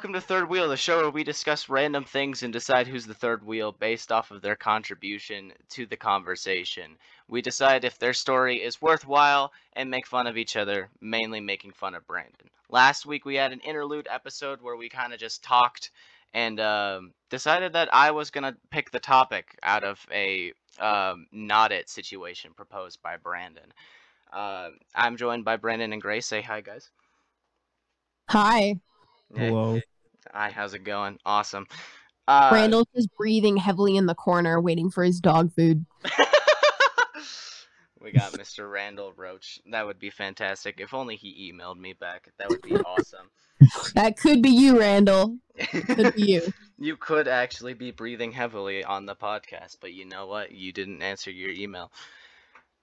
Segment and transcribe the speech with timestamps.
[0.00, 3.12] welcome to Third Wheel, the show where we discuss random things and decide who's the
[3.12, 6.96] third wheel based off of their contribution to the conversation.
[7.28, 11.72] We decide if their story is worthwhile and make fun of each other, mainly making
[11.72, 12.48] fun of Brandon.
[12.70, 15.90] Last week we had an interlude episode where we kind of just talked
[16.32, 21.26] and um, decided that I was going to pick the topic out of a um,
[21.30, 23.70] not it situation proposed by Brandon.
[24.32, 26.26] Uh, I'm joined by Brandon and Grace.
[26.26, 26.88] Say hi, guys.
[28.30, 28.80] Hi.
[29.36, 29.48] Hey.
[29.48, 29.78] Hello.
[30.32, 31.18] Hi, how's it going?
[31.26, 31.66] Awesome.
[32.28, 35.84] Uh, Randall's just breathing heavily in the corner, waiting for his dog food.
[38.00, 38.70] we got Mr.
[38.70, 39.58] Randall Roach.
[39.70, 40.78] That would be fantastic.
[40.78, 42.28] If only he emailed me back.
[42.38, 43.30] That would be awesome.
[43.94, 45.36] That could be you, Randall.
[45.58, 46.52] Could be you.
[46.78, 50.52] you could actually be breathing heavily on the podcast, but you know what?
[50.52, 51.92] You didn't answer your email.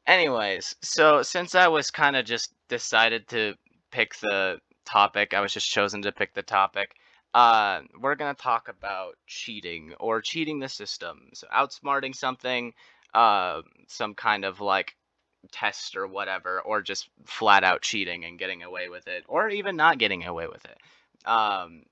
[0.06, 3.56] Anyways, so since I was kind of just decided to
[3.90, 6.92] pick the topic, I was just chosen to pick the topic.
[7.38, 12.74] Uh, we're gonna talk about cheating or cheating the system, so outsmarting something,
[13.14, 14.96] uh, some kind of like
[15.52, 19.76] test or whatever, or just flat out cheating and getting away with it, or even
[19.76, 21.30] not getting away with it.
[21.30, 21.84] Um,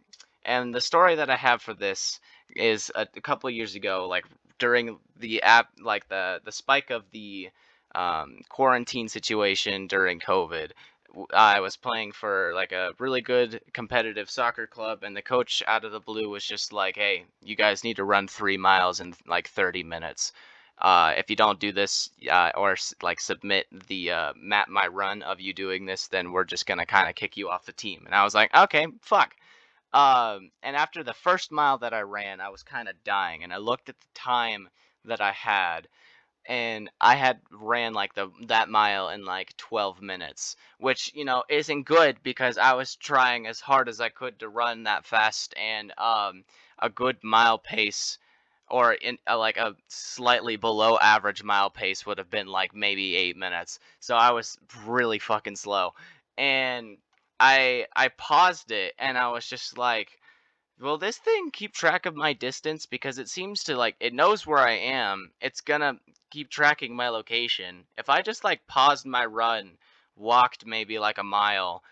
[0.43, 2.19] and the story that I have for this
[2.55, 4.25] is a, a couple years ago, like
[4.57, 7.51] during the app, like the the spike of the
[7.93, 10.71] um, quarantine situation during COVID.
[11.33, 15.85] I was playing for like a really good competitive soccer club, and the coach out
[15.85, 19.15] of the blue was just like, "Hey, you guys need to run three miles in
[19.27, 20.33] like 30 minutes.
[20.77, 25.21] Uh, if you don't do this, uh, or like submit the uh, map my run
[25.23, 28.03] of you doing this, then we're just gonna kind of kick you off the team."
[28.05, 29.35] And I was like, "Okay, fuck."
[29.93, 33.53] Um, and after the first mile that I ran, I was kind of dying, and
[33.53, 34.69] I looked at the time
[35.05, 35.87] that I had,
[36.47, 41.43] and I had ran like the that mile in like 12 minutes, which you know
[41.49, 45.53] isn't good because I was trying as hard as I could to run that fast,
[45.57, 46.43] and um,
[46.79, 48.17] a good mile pace
[48.69, 53.15] or in uh, like a slightly below average mile pace would have been like maybe
[53.15, 53.79] eight minutes.
[53.99, 55.93] So I was really fucking slow,
[56.37, 56.97] and
[57.39, 60.19] I I paused it, and I was just like,
[60.79, 64.45] will this thing keep track of my distance because it seems to like it knows
[64.45, 65.31] where I am.
[65.41, 65.99] It's gonna
[66.31, 67.85] keep tracking my location.
[67.97, 69.77] If I just like paused my run,
[70.15, 71.83] walked maybe like a mile,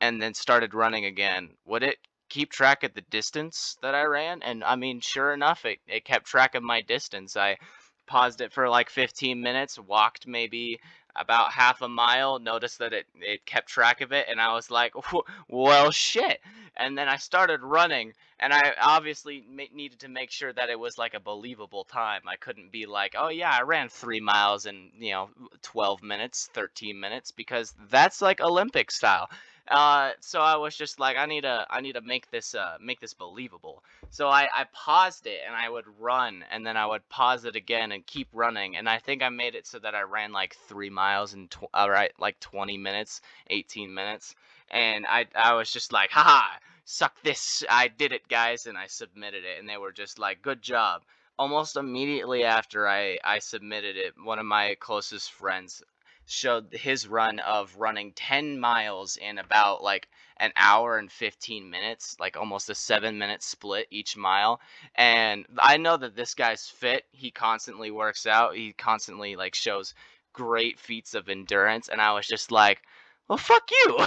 [0.00, 4.42] and then started running again, would it keep track of the distance that I ran?
[4.42, 7.36] And I mean, sure enough, it, it kept track of my distance.
[7.36, 7.58] I
[8.06, 10.80] paused it for like 15 minutes, walked maybe
[11.16, 14.70] about half a mile, noticed that it, it kept track of it, and I was
[14.70, 14.94] like,
[15.48, 16.40] well, shit.
[16.76, 20.78] And then I started running, and I obviously ma- needed to make sure that it
[20.78, 22.22] was like a believable time.
[22.26, 25.30] I couldn't be like, oh yeah, I ran three miles in, you know,
[25.62, 29.28] 12 minutes, 13 minutes, because that's like Olympic style.
[29.70, 32.76] Uh, so I was just like, I need to, I need to make this, uh,
[32.80, 33.84] make this believable.
[34.10, 37.54] So I, I paused it and I would run and then I would pause it
[37.54, 38.76] again and keep running.
[38.76, 41.70] And I think I made it so that I ran like three miles in, tw-
[41.72, 44.34] all right, like 20 minutes, 18 minutes.
[44.72, 47.62] And I, I was just like, haha, suck this.
[47.70, 48.66] I did it, guys.
[48.66, 49.60] And I submitted it.
[49.60, 51.02] And they were just like, good job.
[51.38, 55.82] Almost immediately after I, I submitted it, one of my closest friends
[56.30, 62.16] showed his run of running 10 miles in about like an hour and 15 minutes,
[62.20, 64.60] like almost a seven minute split each mile.
[64.94, 67.04] And I know that this guy's fit.
[67.12, 68.54] He constantly works out.
[68.56, 69.94] He constantly like shows
[70.32, 71.88] great feats of endurance.
[71.88, 72.80] And I was just like,
[73.28, 73.96] well, fuck you.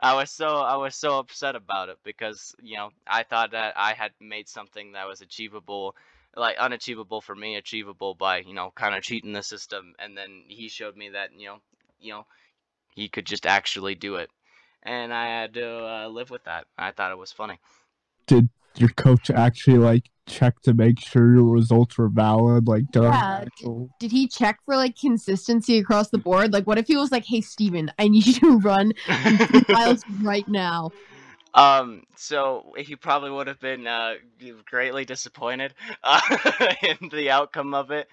[0.00, 3.74] I was so I was so upset about it because you know I thought that
[3.76, 5.96] I had made something that was achievable,
[6.36, 10.44] like unachievable for me, achievable by you know kind of cheating the system, and then
[10.48, 11.58] he showed me that you know
[12.00, 12.26] you know
[12.94, 14.30] he could just actually do it,
[14.82, 16.66] and I had to uh, live with that.
[16.78, 17.58] I thought it was funny.
[18.26, 22.68] Did your coach actually like check to make sure your results were valid?
[22.68, 23.90] Like during Yeah, actual...
[23.98, 26.52] Did he check for like consistency across the board?
[26.52, 28.92] Like, what if he was like, "Hey, Steven, I need you to run
[29.68, 30.92] miles right now"?
[31.54, 34.14] Um, so he probably would have been uh,
[34.64, 36.20] greatly disappointed uh,
[36.82, 38.08] in the outcome of it.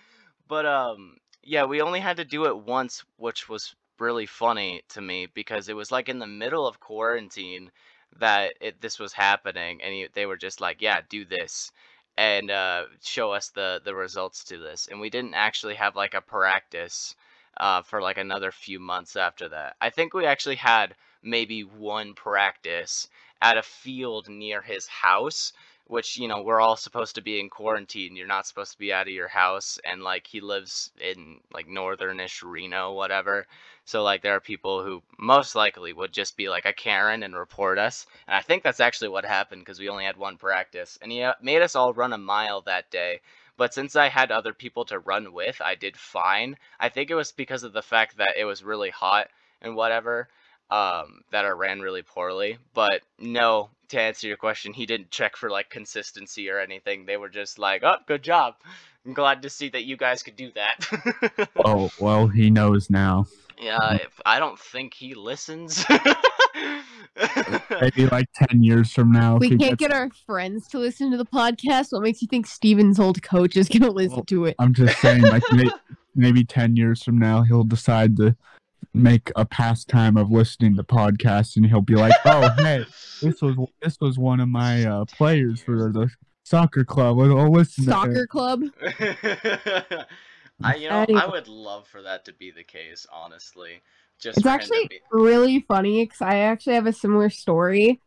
[0.47, 5.01] But um, yeah, we only had to do it once, which was really funny to
[5.01, 7.71] me because it was like in the middle of quarantine
[8.19, 11.71] that it, this was happening, and he, they were just like, "Yeah, do this."
[12.17, 16.13] And uh, show us the the results to this, and we didn't actually have like
[16.13, 17.15] a practice
[17.57, 19.75] uh, for like another few months after that.
[19.81, 23.07] I think we actually had maybe one practice
[23.41, 25.53] at a field near his house
[25.89, 28.15] which you know we're all supposed to be in quarantine.
[28.15, 31.67] You're not supposed to be out of your house, and like he lives in like
[31.67, 33.47] northernish Reno, whatever.
[33.85, 37.35] So like there are people who most likely would just be like a Karen and
[37.35, 40.99] report us, and I think that's actually what happened because we only had one practice,
[41.01, 43.19] and he uh, made us all run a mile that day.
[43.57, 46.55] But since I had other people to run with, I did fine.
[46.79, 50.29] I think it was because of the fact that it was really hot and whatever
[50.71, 52.57] um, that I ran really poorly.
[52.73, 57.05] But no, to answer your question, he didn't check for like consistency or anything.
[57.05, 58.55] They were just like, "Oh, good job.
[59.05, 63.25] I'm glad to see that you guys could do that." Oh well, he knows now.
[63.59, 65.83] yeah, if, I don't think he listens.
[67.81, 71.17] Maybe like ten years from now, We can't gets- get our friends to listen to
[71.17, 71.91] the podcast.
[71.91, 74.55] What makes you think Steven's old coach is going to listen Well, to it?
[74.59, 75.69] I'm just saying, like may-
[76.15, 78.35] maybe ten years from now, he'll decide to
[78.93, 82.85] make a pastime of listening to podcasts, and he'll be like, "Oh, hey,
[83.21, 86.09] this was this was one of my uh, players for the
[86.43, 87.19] soccer club.
[87.19, 88.63] I'll I'll listen Soccer it." club?
[90.61, 93.81] I you know I would love for that to be the case, honestly.
[94.19, 97.29] Just It's for him to actually be- really funny because I actually have a similar
[97.29, 98.01] story.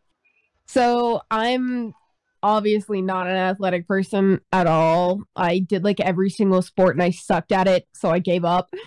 [0.67, 1.95] So I'm
[2.43, 5.23] obviously not an athletic person at all.
[5.37, 8.71] I did like every single sport and I sucked at it, so I gave up.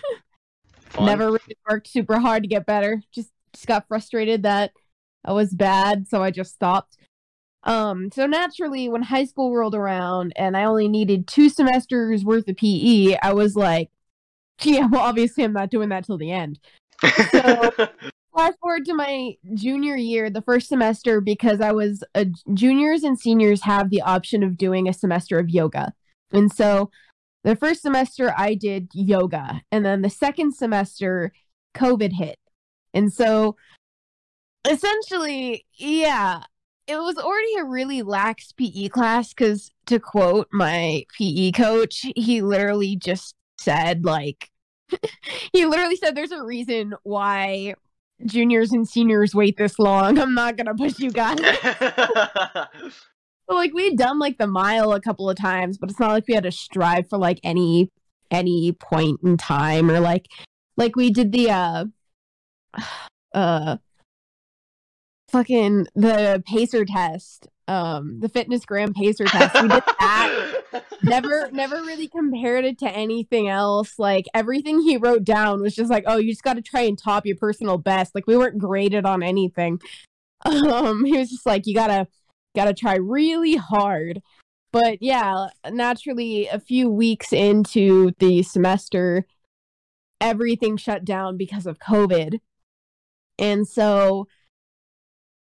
[0.96, 1.06] fun.
[1.06, 3.02] Never really worked super hard to get better.
[3.12, 4.72] Just just got frustrated that
[5.24, 6.96] I was bad, so I just stopped.
[7.64, 12.46] Um, so naturally, when high school rolled around and I only needed two semesters worth
[12.48, 13.90] of PE, I was like,
[14.62, 16.60] yeah, well, obviously I'm not doing that till the end.
[17.32, 17.70] So-
[18.36, 23.18] Fast forward to my junior year, the first semester, because I was a juniors and
[23.18, 25.94] seniors have the option of doing a semester of yoga.
[26.32, 26.90] And so
[27.46, 31.30] the first semester I did yoga, and then the second semester,
[31.76, 32.40] COVID hit.
[32.92, 33.54] And so
[34.68, 36.42] essentially, yeah,
[36.88, 42.42] it was already a really lax PE class because, to quote my PE coach, he
[42.42, 44.50] literally just said, like,
[45.52, 47.74] he literally said, There's a reason why
[48.24, 50.18] juniors and seniors wait this long.
[50.18, 51.38] I'm not gonna push you guys.
[53.46, 56.10] But like we had done like the mile a couple of times, but it's not
[56.10, 57.90] like we had to strive for like any
[58.30, 60.26] any point in time or like
[60.76, 61.84] like we did the uh
[63.34, 63.76] uh
[65.28, 69.54] fucking the pacer test um the FitnessGram pacer test.
[69.54, 70.52] We did that.
[71.02, 73.98] Never never really compared it to anything else.
[73.98, 76.98] Like everything he wrote down was just like oh you just got to try and
[76.98, 78.14] top your personal best.
[78.14, 79.80] Like we weren't graded on anything.
[80.44, 82.06] Um he was just like you gotta
[82.56, 84.20] gotta try really hard
[84.72, 89.26] but yeah naturally a few weeks into the semester
[90.20, 92.40] everything shut down because of covid
[93.38, 94.26] and so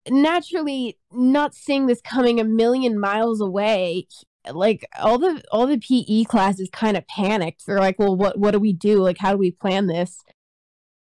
[0.09, 4.05] naturally not seeing this coming a million miles away
[4.53, 7.65] like all the all the PE classes kind of panicked.
[7.65, 9.01] They're like, "Well, what what do we do?
[9.01, 10.23] Like how do we plan this?"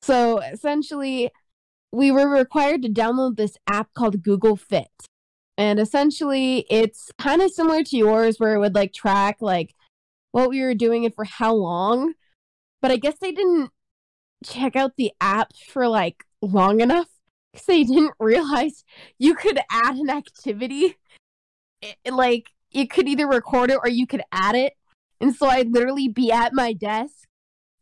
[0.03, 1.31] So, essentially,
[1.93, 4.91] we were required to download this app called Google Fit.
[5.57, 9.75] And essentially, it's kind of similar to yours where it would like track like
[10.33, 12.15] what we were doing and for how long.
[12.83, 13.71] But I guess they didn't
[14.45, 17.09] check out the app for like long enough
[17.53, 18.85] because they didn't realize
[19.19, 20.97] you could add an activity
[21.83, 24.73] i- like you could either record it or you could add it.
[25.21, 27.29] And so I'd literally be at my desk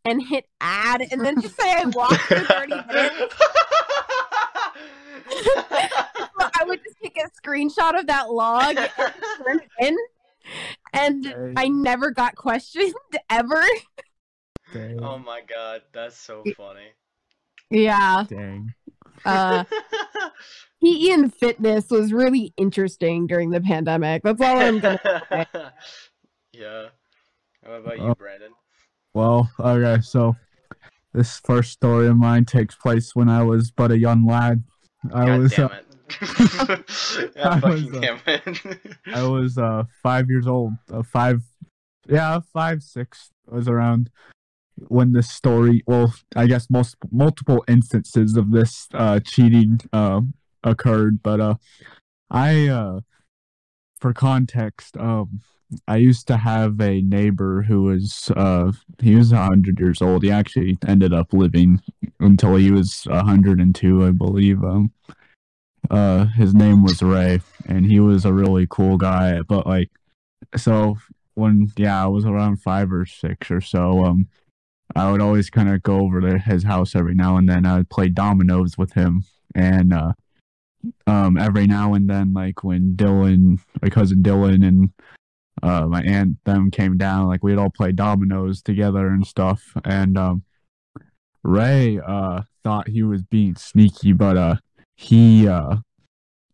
[0.04, 3.35] and hit add and then just say I walked for 30 minutes.
[6.62, 8.90] So I would just take a screenshot of that log and
[9.45, 9.97] turn it in.
[10.92, 11.54] And Dang.
[11.57, 12.95] I never got questioned
[13.31, 13.62] ever.
[14.73, 15.02] Dang.
[15.02, 16.88] oh my god, that's so funny.
[17.71, 18.25] Yeah.
[18.28, 18.73] Dang.
[19.25, 19.64] Uh
[20.83, 24.23] PE and fitness was really interesting during the pandemic.
[24.23, 25.73] That's all I'm gonna
[26.52, 26.87] yeah.
[27.64, 28.14] How about you, Oh.
[28.14, 28.52] Brandon?
[29.14, 30.35] Well, okay, so
[31.12, 34.64] this first story of mine takes place when I was but a young lad.
[35.14, 35.75] I God was damn uh,
[37.16, 37.37] it.
[37.45, 39.14] I was, uh.
[39.14, 40.73] I was uh five years old.
[40.92, 41.42] Uh, five,
[42.09, 44.11] yeah, five six was around
[44.88, 45.83] when this story.
[45.87, 50.23] Well, I guess most multiple instances of this uh cheating uh
[50.64, 51.54] occurred, but uh,
[52.31, 53.00] I uh,
[54.00, 55.40] for context, um,
[55.88, 60.23] I used to have a neighbor who was uh he was a hundred years old.
[60.23, 61.81] He actually ended up living
[62.21, 64.62] until he was a hundred and two, I believe.
[64.62, 64.92] Um,
[65.92, 69.42] uh, his name was Ray, and he was a really cool guy.
[69.42, 69.90] But like,
[70.56, 70.96] so
[71.34, 74.04] when yeah, I was around five or six or so.
[74.04, 74.28] Um,
[74.94, 77.64] I would always kind of go over to his house every now and then.
[77.64, 80.12] I would play dominoes with him, and uh,
[81.06, 84.90] um every now and then like when Dylan my cousin Dylan and
[85.62, 90.18] uh my aunt them came down like we'd all play dominoes together and stuff and
[90.18, 90.42] um
[91.42, 94.56] Ray uh thought he was being sneaky but uh
[94.96, 95.76] he uh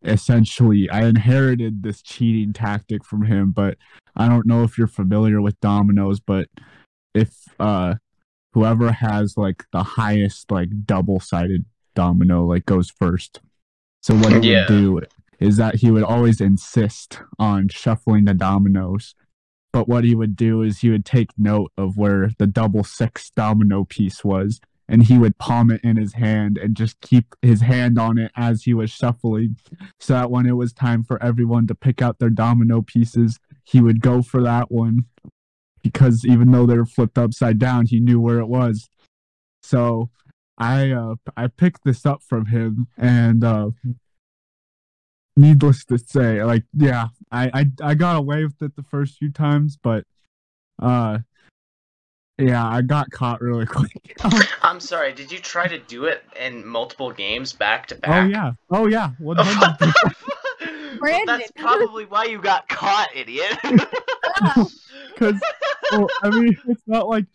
[0.03, 3.77] essentially I inherited this cheating tactic from him but
[4.17, 6.47] I don't know if you're familiar with dominoes but
[7.15, 7.97] if uh
[8.53, 11.65] whoever has like the highest like double sided
[11.95, 13.41] domino like goes first.
[14.03, 14.61] So what he Yeah.
[14.61, 15.01] would do
[15.41, 19.15] is that he would always insist on shuffling the dominoes.
[19.73, 23.31] But what he would do is he would take note of where the double six
[23.31, 27.61] domino piece was and he would palm it in his hand and just keep his
[27.61, 29.57] hand on it as he was shuffling
[30.01, 33.81] so that when it was time for everyone to pick out their domino pieces, he
[33.81, 35.05] would go for that one
[35.83, 38.89] because even though they were flipped upside down, he knew where it was.
[39.63, 40.11] So
[40.57, 43.71] I uh I picked this up from him and uh
[45.37, 49.31] needless to say, like yeah, I I, I got away with it the first few
[49.31, 50.05] times, but
[50.81, 51.19] uh
[52.39, 54.17] yeah, I got caught really quick.
[54.25, 55.13] oh I'm sorry.
[55.13, 58.25] Did you try to do it in multiple games back to oh, back?
[58.25, 58.53] Oh yeah.
[58.71, 59.11] Oh yeah.
[59.19, 59.45] What the
[60.61, 61.27] well, Brandon.
[61.27, 63.59] that's probably why you got caught, idiot.
[63.63, 65.41] because
[65.93, 67.27] well, I mean, it's not like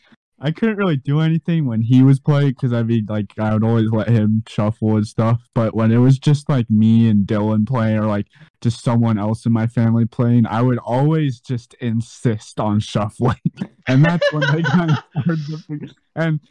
[0.45, 3.63] I couldn't really do anything when he was playing because I mean, like I would
[3.63, 5.41] always let him shuffle and stuff.
[5.55, 8.27] But when it was just like me and Dylan playing, or like
[8.59, 13.39] just someone else in my family playing, I would always just insist on shuffling,
[13.87, 15.95] and that's when they kind of started.
[16.13, 16.41] And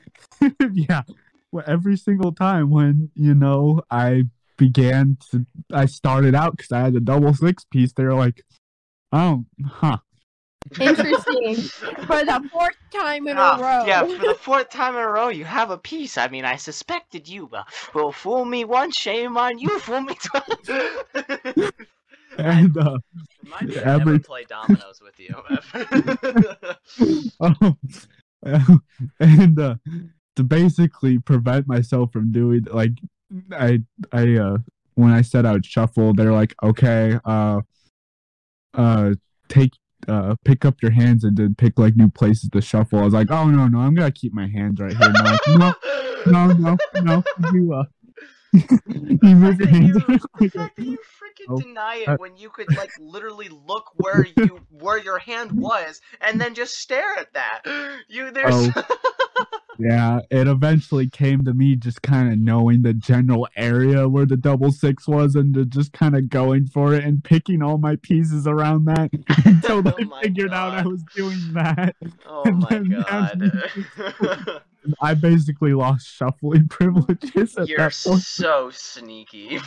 [0.72, 1.02] yeah,
[1.52, 4.25] well, every single time when you know I
[4.56, 7.92] began to, I started out because I had a double six piece.
[7.92, 8.42] They were like,
[9.12, 9.99] "Oh, huh."
[10.81, 11.57] Interesting.
[12.07, 13.87] For the fourth time in Ah, a row.
[13.87, 16.16] Yeah, for the fourth time in a row, you have a piece.
[16.19, 17.49] I mean, I suspected you.
[17.49, 19.78] But, well, fool me once, shame on you.
[19.81, 21.71] Fool me twice.
[22.38, 22.97] And uh,
[23.45, 25.35] Remind me to Every- never play dominoes with you.
[27.40, 27.76] oh,
[29.21, 29.75] and uh,
[30.37, 32.92] to basically prevent myself from doing like
[33.52, 34.57] I I uh
[34.95, 37.61] when I said I would shuffle, they're like, okay, uh,
[38.73, 39.12] uh,
[39.49, 39.73] take
[40.09, 42.99] uh pick up your hands and then pick like new places to shuffle.
[42.99, 45.09] I was like, oh no no, I'm gonna keep my hands right here.
[45.09, 45.75] And like, no
[46.26, 47.85] no no no, you uh,
[48.52, 49.97] you move your hands.
[49.97, 50.18] you,
[50.50, 54.61] can you freaking Oh, deny it uh, when you could like literally look where you
[54.71, 57.62] where your hand was and then just stare at that?
[58.09, 58.54] You there's
[59.85, 64.37] Yeah, it eventually came to me just kind of knowing the general area where the
[64.37, 67.97] double six was and to just kind of going for it and picking all my
[67.97, 69.11] pieces around that
[69.45, 71.97] until Oh I my figured out I was doing that.
[72.27, 74.62] Oh and my then god.
[75.01, 78.23] I basically lost shuffling privileges at You're that point.
[78.23, 79.59] so sneaky.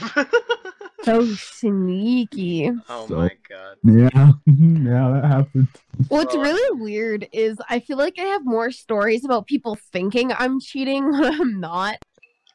[1.06, 2.72] So sneaky.
[2.90, 3.78] oh So- my god.
[3.84, 5.68] Yeah, yeah, that happened.
[6.10, 10.32] What's Well, really weird is I feel like I have more stories about people thinking
[10.34, 11.98] I'm cheating when I'm not.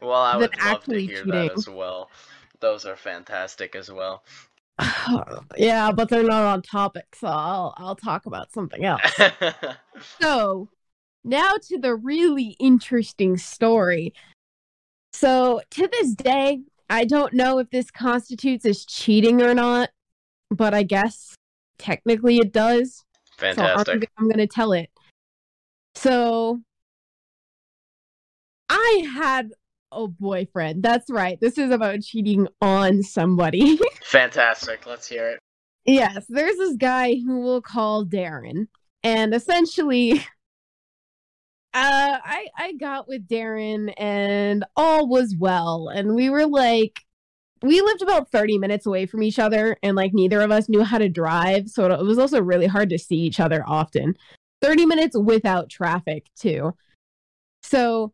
[0.02, 1.30] Well, I than would love to hear cheating.
[1.30, 2.11] that as well.
[2.59, 4.25] Those are fantastic as well.
[5.57, 9.02] yeah, but they're not on topic, so I'll I'll talk about something else.
[10.21, 10.69] So,
[11.25, 14.14] now to the really interesting story.
[15.12, 19.90] So, to this day, I don't know if this constitutes as cheating or not,
[20.50, 21.35] but I guess
[21.78, 23.04] technically it does.
[23.38, 24.11] So I'm, fantastic.
[24.18, 24.90] I'm going to tell it.
[25.94, 26.61] So,
[28.68, 29.50] I had
[29.92, 30.82] a boyfriend.
[30.82, 31.40] That's right.
[31.40, 33.78] This is about cheating on somebody.
[34.02, 34.87] Fantastic.
[34.87, 35.38] Let's hear it.
[35.85, 38.68] Yes, there's this guy who we'll call Darren.
[39.02, 40.25] And essentially
[41.72, 45.88] uh I I got with Darren and all was well.
[45.88, 47.04] And we were like
[47.62, 50.82] we lived about 30 minutes away from each other and like neither of us knew
[50.82, 51.68] how to drive.
[51.68, 54.16] So it was also really hard to see each other often.
[54.62, 56.74] 30 minutes without traffic too.
[57.62, 58.12] So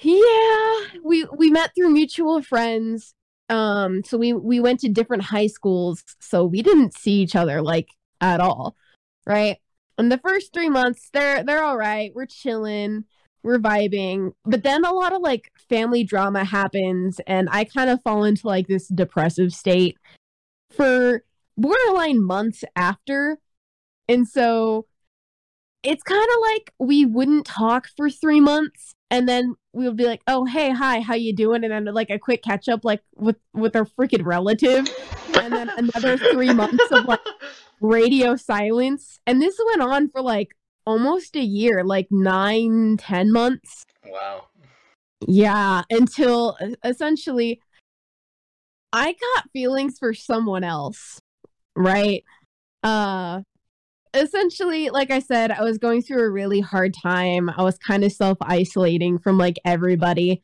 [0.00, 3.14] yeah we we met through mutual friends.
[3.50, 6.04] Um so we we went to different high schools.
[6.20, 7.90] So we didn't see each other like
[8.22, 8.76] at all
[9.26, 9.58] right
[10.00, 12.10] and the first three months they're they're all right.
[12.14, 13.04] We're chilling.
[13.42, 14.32] We're vibing.
[14.44, 18.46] But then a lot of like family drama happens and i kind of fall into
[18.46, 19.96] like this depressive state
[20.70, 21.22] for
[21.56, 23.38] borderline months after.
[24.08, 24.86] And so
[25.82, 30.04] it's kind of like we wouldn't talk for three months and then we would be
[30.04, 31.62] like oh hey hi how you doing?
[31.62, 34.88] And then like a quick catch up like with with our freaking relative.
[35.38, 37.20] And then another three months of like
[37.80, 40.48] radio silence and this went on for like
[40.86, 44.46] almost a year like nine ten months Wow.
[45.26, 47.60] yeah until essentially
[48.92, 51.20] I got feelings for someone else,
[51.76, 52.24] right?
[52.82, 53.42] Uh
[54.12, 57.48] essentially, like I said, I was going through a really hard time.
[57.48, 60.42] I was kind of self-isolating from like everybody.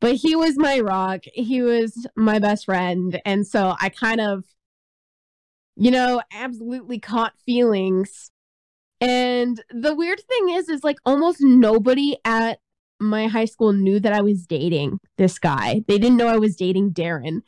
[0.00, 1.20] But he was my rock.
[1.32, 4.44] He was my best friend, and so I kind of
[5.76, 8.30] you know, absolutely caught feelings.
[9.00, 12.58] And the weird thing is is like almost nobody at
[13.00, 15.82] my high school knew that I was dating this guy.
[15.86, 17.42] They didn't know I was dating Darren.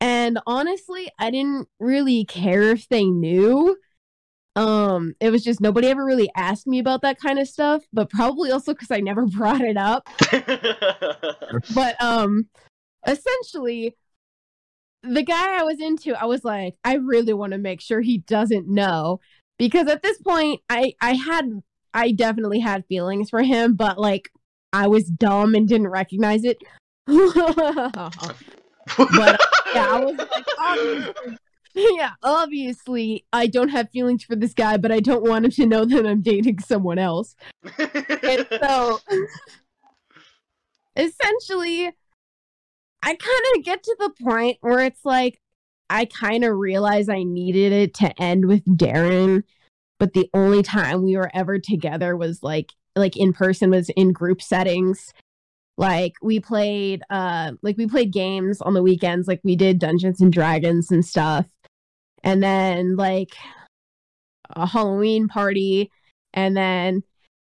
[0.00, 3.76] And honestly, I didn't really care if they knew.
[4.56, 8.10] Um, it was just nobody ever really asked me about that kind of stuff, but
[8.10, 10.08] probably also because I never brought it up.
[11.74, 12.48] but um
[13.06, 13.96] essentially
[15.02, 18.18] the guy I was into, I was like, I really want to make sure he
[18.18, 19.20] doesn't know.
[19.58, 24.30] Because at this point, I I had I definitely had feelings for him, but like
[24.72, 26.58] I was dumb and didn't recognize it.
[27.08, 28.10] Uh-huh.
[28.96, 31.34] but uh, yeah, I was like, obviously,
[31.74, 35.66] yeah, obviously, I don't have feelings for this guy, but I don't want him to
[35.66, 37.36] know that I'm dating someone else.
[37.78, 39.00] And so,
[40.96, 41.90] essentially,
[43.02, 45.40] I kind of get to the point where it's like,
[45.88, 49.42] I kind of realize I needed it to end with Darren,
[49.98, 54.12] but the only time we were ever together was like, like in person was in
[54.12, 55.12] group settings.
[55.76, 60.20] Like we played uh like we played games on the weekends like we did dungeons
[60.20, 61.46] and dragons and stuff.
[62.22, 63.34] And then like
[64.50, 65.90] a halloween party
[66.34, 67.02] and then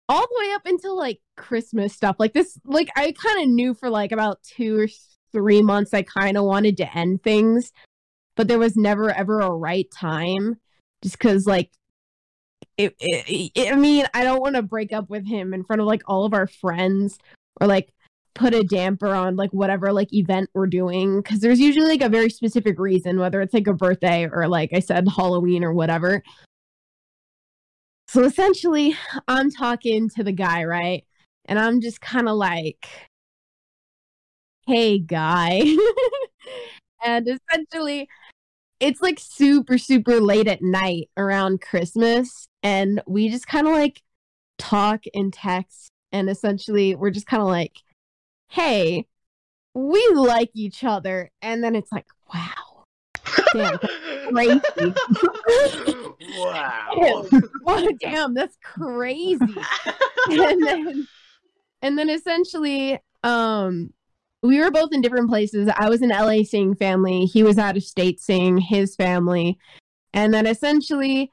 [0.09, 2.17] all the way up until like christmas stuff.
[2.19, 4.87] Like this like i kind of knew for like about two or
[5.35, 7.73] three months i kind of wanted to end things
[8.37, 10.55] but there was never ever a right time
[11.01, 11.69] just because like
[12.77, 15.81] it, it, it, i mean i don't want to break up with him in front
[15.81, 17.19] of like all of our friends
[17.59, 17.91] or like
[18.33, 22.09] put a damper on like whatever like event we're doing because there's usually like a
[22.09, 26.23] very specific reason whether it's like a birthday or like i said halloween or whatever.
[28.07, 28.95] So essentially
[29.27, 31.05] i'm talking to the guy right?
[31.45, 32.87] And i'm just kind of like
[34.67, 35.61] hey guy
[37.05, 38.07] and essentially
[38.79, 44.01] it's like super super late at night around christmas and we just kind of like
[44.57, 47.81] talk and text and essentially we're just kind of like
[48.49, 49.05] hey,
[49.73, 51.31] we like each other.
[51.41, 52.83] And then it's like, wow.
[53.53, 53.77] Damn,
[54.29, 54.61] crazy.
[56.37, 57.25] wow.
[57.63, 59.39] well, damn, that's crazy.
[60.29, 61.07] and then
[61.81, 63.93] and then essentially, um,
[64.45, 65.69] we were both in different places.
[65.75, 67.25] I was in LA seeing family.
[67.25, 69.57] He was out of state seeing his family.
[70.13, 71.31] And then essentially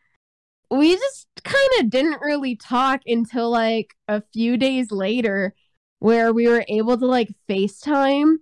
[0.71, 5.55] we just kind of didn't really talk until like a few days later
[5.99, 8.37] where we were able to like FaceTime.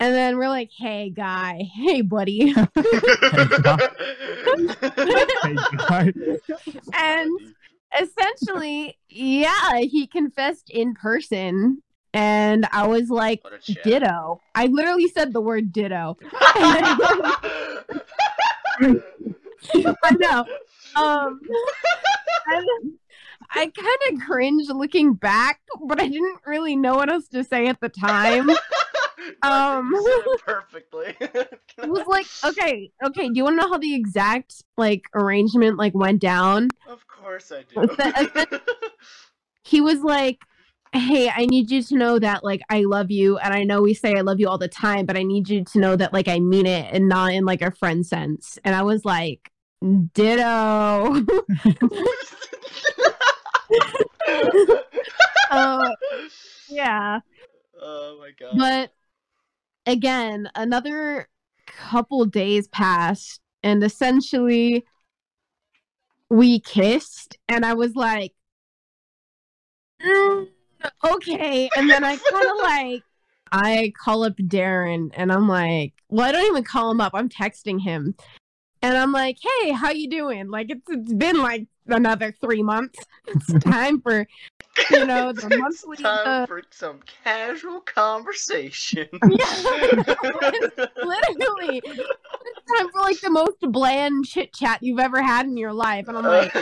[0.00, 2.50] And then we're like, hey, guy, hey, buddy.
[6.92, 7.30] and
[8.00, 11.82] essentially, yeah, he confessed in person.
[12.14, 13.42] And I was like,
[13.82, 14.40] ditto.
[14.54, 16.18] I literally said the word ditto.
[19.74, 20.44] I know.
[20.94, 21.40] Um,
[23.54, 27.66] I kind of cringe looking back, but I didn't really know what else to say
[27.66, 28.50] at the time.
[29.42, 29.92] um
[30.44, 31.14] perfectly.
[31.20, 35.76] it was like, okay, okay, do you want to know how the exact like arrangement
[35.76, 36.68] like went down?
[36.88, 38.58] Of course I do.
[39.64, 40.38] he was like,
[40.92, 43.94] "Hey, I need you to know that like I love you and I know we
[43.94, 46.28] say I love you all the time, but I need you to know that like
[46.28, 49.50] I mean it and not in like a friend sense." And I was like,
[50.14, 51.24] "Ditto."
[55.50, 55.90] uh,
[56.68, 57.20] yeah.
[57.80, 58.58] Oh my god.
[58.58, 58.92] But
[59.86, 61.28] again, another
[61.66, 64.84] couple days passed, and essentially
[66.28, 68.32] we kissed, and I was like,
[70.04, 70.48] mm,
[71.04, 71.68] okay.
[71.76, 73.02] And then I kind of like,
[73.52, 77.12] I call up Darren, and I'm like, well, I don't even call him up.
[77.14, 78.14] I'm texting him.
[78.82, 80.50] And I'm like, hey, how you doing?
[80.50, 82.98] Like it's it's been like another three months.
[83.28, 84.26] It's time for
[84.90, 85.98] you know the monthly.
[85.98, 89.08] Time uh, for some casual conversation.
[89.22, 95.56] Yeah, literally, it's time for like the most bland chit chat you've ever had in
[95.56, 96.52] your life, and I'm like,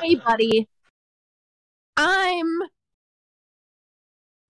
[0.00, 0.68] hey, buddy,
[1.98, 2.46] I'm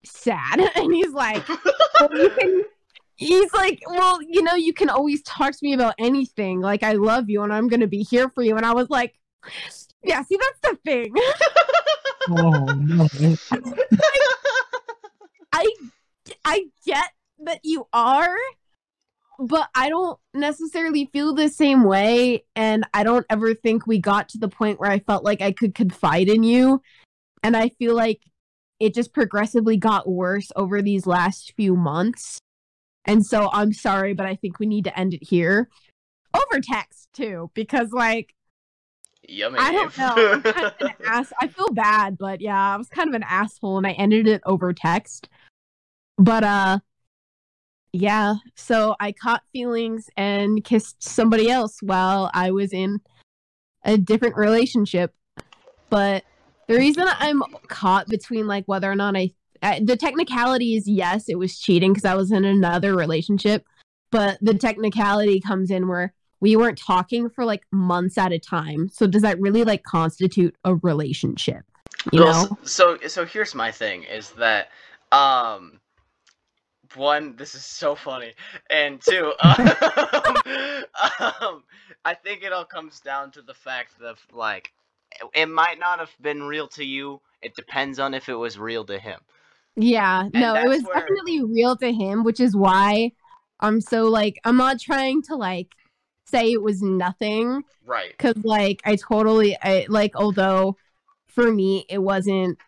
[0.04, 1.46] sad, and he's like,
[2.00, 2.64] well, you can
[3.22, 6.60] he's like, well, you know, you can always talk to me about anything.
[6.60, 8.56] Like, I love you and I'm going to be here for you.
[8.56, 9.18] And I was like,
[10.02, 11.14] yeah, see, that's the thing.
[12.30, 13.08] oh, no.
[15.52, 15.72] I,
[16.44, 17.10] I get
[17.44, 18.36] that you are,
[19.38, 22.44] but I don't necessarily feel the same way.
[22.56, 25.52] And I don't ever think we got to the point where I felt like I
[25.52, 26.82] could confide in you.
[27.44, 28.20] And I feel like
[28.82, 32.40] it just progressively got worse over these last few months.
[33.04, 35.68] And so I'm sorry, but I think we need to end it here.
[36.34, 38.34] Over text too, because like
[39.28, 39.60] Yummy.
[39.60, 40.14] I don't know.
[40.16, 41.32] I'm kind of an ass.
[41.40, 44.42] I feel bad, but yeah, I was kind of an asshole and I ended it
[44.44, 45.28] over text.
[46.18, 46.80] But uh
[47.92, 53.00] yeah, so I caught feelings and kissed somebody else while I was in
[53.84, 55.14] a different relationship.
[55.88, 56.24] But
[56.68, 59.30] the reason I'm caught between like whether or not I,
[59.62, 63.64] I the technicality is yes, it was cheating because I was in another relationship,
[64.10, 68.88] but the technicality comes in where we weren't talking for like months at a time.
[68.88, 71.64] So does that really like constitute a relationship?
[72.12, 72.58] You Well, know?
[72.64, 74.68] so so here's my thing is that
[75.12, 75.80] um
[76.96, 78.34] one this is so funny
[78.70, 79.54] and two um,
[81.40, 81.64] um,
[82.04, 84.72] i think it all comes down to the fact that like
[85.34, 88.84] it might not have been real to you it depends on if it was real
[88.84, 89.18] to him.
[89.74, 93.12] Yeah, no, it was where- definitely real to him, which is why
[93.60, 95.68] I'm so like I'm not trying to like
[96.24, 98.16] say it was nothing right.
[98.18, 100.76] cuz like I totally I like although
[101.26, 102.58] for me it wasn't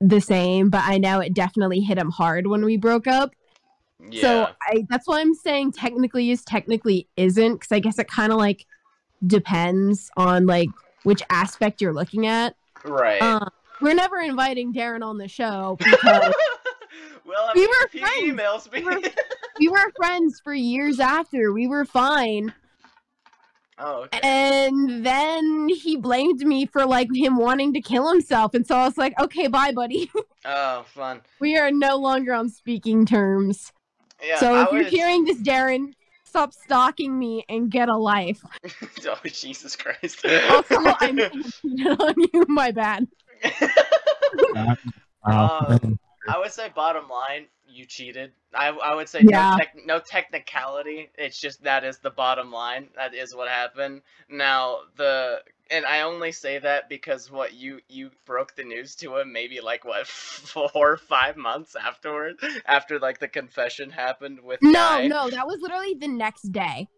[0.00, 3.34] the same, but I know it definitely hit him hard when we broke up.
[4.10, 4.20] yeah.
[4.20, 8.32] So I that's why I'm saying technically is technically isn't cuz I guess it kind
[8.32, 8.66] of like
[9.26, 10.70] depends on like
[11.04, 12.56] which aspect you're looking at.
[12.84, 13.48] right Um,
[13.80, 15.98] we're never inviting Darren on the show because
[17.26, 17.88] well I we mean, were
[18.36, 18.68] friends.
[18.72, 19.00] We were-
[19.60, 21.52] we were friends for years after.
[21.52, 22.52] We were fine.
[23.78, 28.54] oh okay And then he blamed me for like him wanting to kill himself.
[28.54, 30.10] And so I was like, okay, bye, buddy.
[30.44, 33.72] oh fun we are no longer on speaking terms.
[34.24, 35.92] yeah so I if you're hearing this, Darren,
[36.34, 38.42] stop stalking me and get a life.
[39.06, 42.44] oh jesus christ Also, I may have cheated on you.
[42.48, 43.06] My bad.
[45.30, 48.32] Um, I would say bottom line, you cheated.
[48.54, 49.30] I, I would say Yeah.
[49.30, 51.10] no, tech, no technicality.
[51.16, 52.88] It's just that is the bottom line.
[52.96, 54.02] That is what happened.
[54.28, 59.16] Now the and I only say that because what you you broke the news to
[59.16, 64.60] him maybe like what four or five months afterward after like the confession happened with
[64.60, 65.08] No, Guy.
[65.08, 66.88] no, that was literally the next day.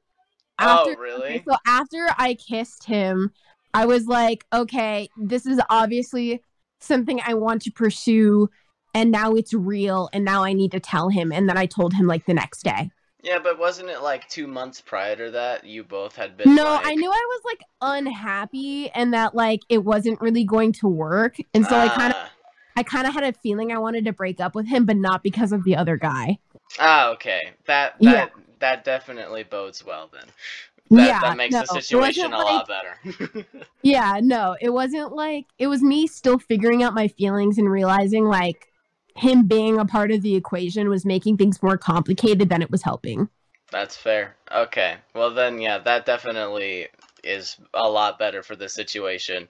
[0.61, 1.49] Oh okay, really?
[1.49, 3.33] so after I kissed him,
[3.75, 6.43] I was like, okay, this is obviously
[6.81, 8.49] something I want to pursue.
[8.95, 10.09] And now it's real.
[10.13, 11.33] And now I need to tell him.
[11.33, 12.91] And then I told him like the next day.
[13.27, 16.55] Yeah, but wasn't it like two months prior to that you both had been?
[16.55, 20.73] No, like- I knew I was like unhappy and that like it wasn't really going
[20.75, 21.37] to work.
[21.53, 22.31] And so I kind of Ah.
[22.79, 25.23] I kind of had a feeling I wanted to break up with him, but not
[25.25, 26.39] because of the other guy.
[26.79, 27.51] Ah, okay.
[27.67, 28.29] That that Yeah.
[28.61, 30.27] that definitely bodes well then.
[30.91, 33.45] That, yeah, that makes no, the situation a like- lot better.
[33.83, 38.25] Yeah, no, it wasn't like it was me still figuring out my feelings and realizing
[38.27, 38.69] like
[39.17, 42.83] him being a part of the equation was making things more complicated than it was
[42.83, 43.29] helping.
[43.71, 44.37] That's fair.
[44.53, 44.97] Okay.
[45.15, 46.89] Well then, yeah, that definitely
[47.25, 49.49] is a lot better for the situation.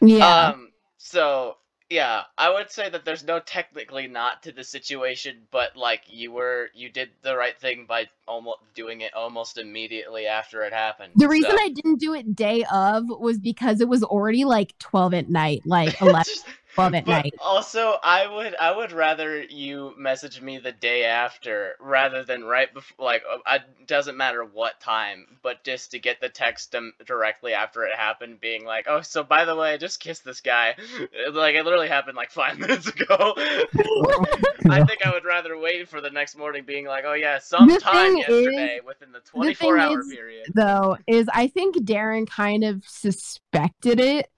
[0.00, 0.48] Yeah.
[0.48, 0.70] Um.
[0.98, 1.56] So
[1.92, 6.32] yeah, I would say that there's no technically not to the situation, but like you
[6.32, 11.12] were, you did the right thing by almost doing it almost immediately after it happened.
[11.16, 14.76] the reason so- I didn't do it day of was because it was already like
[14.78, 16.32] 12 at night, like 11,
[16.74, 17.34] 12 at But night.
[17.38, 22.72] also, I would I would rather you message me the day after rather than right
[22.72, 23.04] before.
[23.04, 26.74] Like, uh, it doesn't matter what time, but just to get the text
[27.06, 30.40] directly after it happened, being like, "Oh, so by the way, I just kissed this
[30.40, 30.74] guy."
[31.32, 33.34] Like, it literally happened like five minutes ago.
[34.70, 38.16] I think I would rather wait for the next morning, being like, "Oh yeah, sometime
[38.16, 44.00] yesterday within the 24 hour is- period." Though, is I think Darren kind of suspected
[44.00, 44.28] it.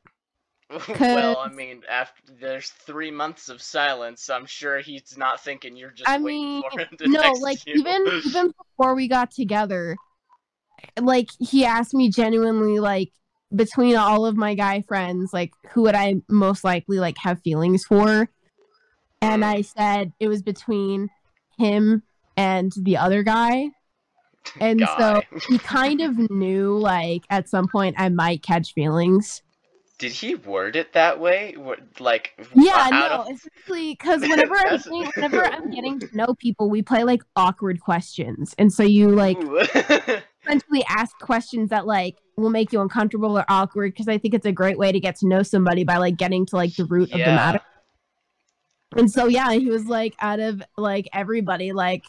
[1.00, 5.90] well, I mean, after there's three months of silence, I'm sure he's not thinking you're
[5.90, 7.74] just I waiting mean, for him to no, like you.
[7.76, 9.96] even even before we got together,
[11.00, 13.10] like he asked me genuinely, like
[13.54, 17.84] between all of my guy friends, like who would I most likely like have feelings
[17.84, 18.28] for,
[19.22, 19.44] and Mm.
[19.44, 21.10] I said it was between
[21.58, 22.02] him
[22.36, 23.70] and the other guy,
[24.60, 29.42] and so he kind of knew like at some point I might catch feelings.
[30.04, 31.56] Did he word it that way?
[31.98, 36.68] Like, Yeah, no, of- essentially, because whenever I'm getting, whenever I'm getting to know people,
[36.68, 39.38] we play like awkward questions, and so you like
[40.44, 44.44] essentially ask questions that like will make you uncomfortable or awkward because I think it's
[44.44, 47.10] a great way to get to know somebody by like getting to like the root
[47.12, 47.60] of the matter.
[48.94, 52.04] And so yeah, he was like out of like everybody, like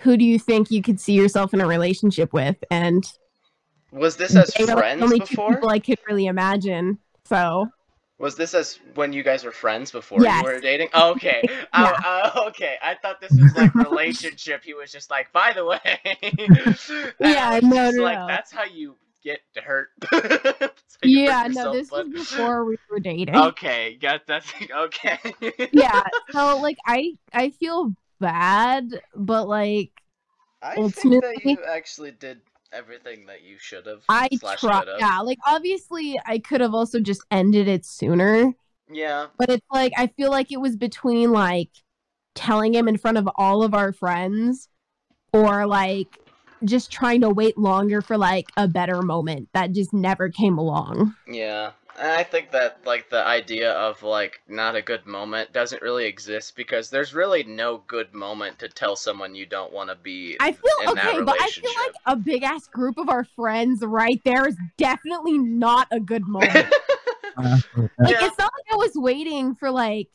[0.00, 2.62] who do you think you could see yourself in a relationship with?
[2.70, 3.02] And
[3.92, 5.54] Was this as they were like the friends only before?
[5.54, 6.98] people I could really imagine.
[7.26, 7.68] So
[8.18, 10.42] Was this as when you guys were friends before Yes.
[10.42, 10.88] you were dating?
[10.94, 11.42] Oh, okay.
[11.72, 12.76] I, uh, okay.
[12.82, 14.62] I thought this was like relationship.
[14.64, 15.80] He was just like, by the way.
[17.20, 18.26] Yeah, no, no, like no.
[18.26, 19.88] that's how you get hurt.
[21.02, 23.34] You yeah, no, this was before we were dating.
[23.34, 24.44] Okay, got that.
[24.70, 25.18] Okay.
[25.72, 29.90] yeah, so like I I feel bad, but like
[30.62, 32.40] I think that you actually did
[32.74, 34.02] everything that you should have.
[34.08, 38.52] I slash Yeah, like obviously I could have also just ended it sooner,
[38.90, 39.28] Yeah.
[39.38, 41.70] but it's like I feel like it was between like
[42.34, 44.68] telling him in front of all of our friends
[45.32, 46.18] or like
[46.64, 51.14] just trying to wait longer for like a better moment that just never came along.
[51.28, 51.72] Yeah.
[51.98, 56.06] And I think that like the idea of like not a good moment doesn't really
[56.06, 60.36] exist because there's really no good moment to tell someone you don't want to be
[60.40, 63.24] I feel in that okay, but I feel like a big ass group of our
[63.24, 66.72] friends right there is definitely not a good moment.
[67.36, 67.62] Like
[67.98, 68.26] Yeah.
[68.26, 70.08] it's not like I was waiting for like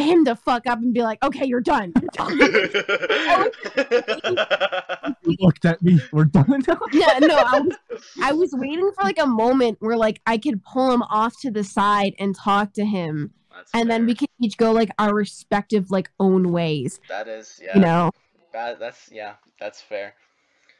[0.00, 2.38] him to fuck up and be like, "Okay, you're done." You're done.
[5.24, 6.00] he looked at me.
[6.12, 6.46] We're done
[6.92, 7.76] yeah, no, I was
[8.22, 11.50] I was waiting for like a moment where like I could pull him off to
[11.50, 15.14] the side and talk to him, That's and then we could each go like our
[15.14, 17.00] respective like own ways.
[17.08, 17.74] That is yeah.
[17.74, 18.10] You know,
[18.52, 19.34] That, that's yeah.
[19.60, 20.14] That's fair.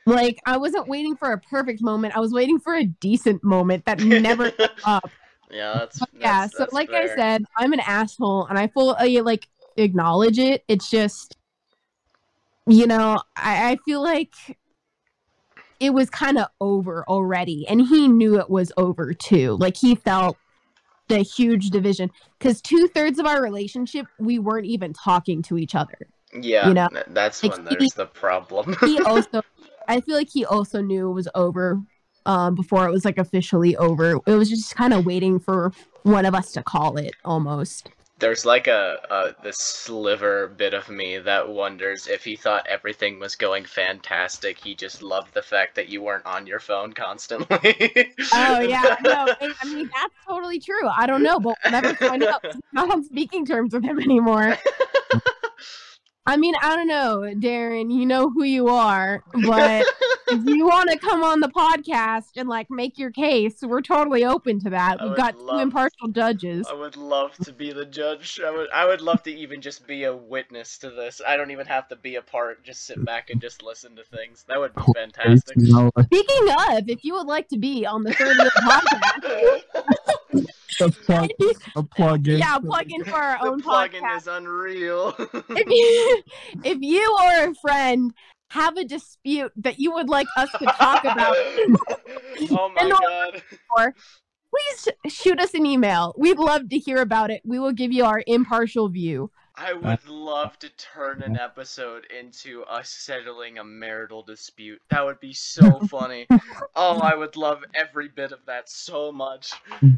[0.07, 2.17] like I wasn't waiting for a perfect moment.
[2.17, 4.53] I was waiting for a decent moment that never
[4.85, 5.11] up.
[5.51, 9.19] Yeah, that's, But yeah, so that's like I said, I'm an asshole, and I fully
[9.19, 10.65] uh, like acknowledge it.
[10.69, 11.37] It's just,
[12.67, 14.33] you know, I, I feel like
[15.79, 19.57] it was kind of over already, and he knew it was over too.
[19.59, 20.39] Like he felt
[21.09, 25.75] the huge division because two thirds of our relationship, we weren't even talking to each
[25.75, 25.97] other.
[26.35, 28.77] Yeah, you know, that's like, when he- there's the problem.
[28.85, 29.43] He also,
[29.89, 31.81] I feel like he also knew it was over.
[32.27, 36.27] Um, before it was like officially over, it was just kind of waiting for one
[36.27, 37.89] of us to call it almost.
[38.19, 43.19] there's like a, a this sliver bit of me that wonders if he thought everything
[43.19, 44.59] was going fantastic.
[44.59, 48.13] He just loved the fact that you weren't on your phone constantly.
[48.35, 50.87] Oh yeah, no, I I mean that's totally true.
[50.89, 52.45] I don't know, but we'll never find out.
[52.45, 54.59] I'm not on speaking terms with him anymore.
[56.27, 57.93] I mean, I don't know, Darren.
[57.93, 59.87] You know who you are, but
[60.29, 64.25] if you want to come on the podcast and like make your case, we're totally
[64.25, 65.01] open to that.
[65.01, 66.67] I We've would got two impartial judges.
[66.71, 68.39] I would love to be the judge.
[68.45, 71.23] I would I would love to even just be a witness to this.
[71.27, 72.63] I don't even have to be a part.
[72.65, 74.45] Just sit back and just listen to things.
[74.47, 75.57] That would be fantastic.
[75.57, 79.63] You know, like, Speaking of, if you would like to be on the third podcast,
[80.81, 81.31] a plug,
[81.77, 82.39] a plug in.
[82.39, 84.17] yeah, plug in for our the own plugin podcast.
[84.19, 85.15] is unreal.
[85.51, 86.23] if you
[86.65, 88.13] if you or a friend
[88.51, 91.37] have a dispute that you would like us to talk about,
[92.51, 93.93] oh my And- god.
[94.51, 96.15] please shoot us an email.
[96.19, 97.43] We'd love to hear about it.
[97.45, 99.31] We will give you our impartial view.
[99.63, 104.81] I would love to turn an episode into us settling a marital dispute.
[104.89, 106.27] That would be so funny.
[106.75, 109.53] oh, I would love every bit of that so much.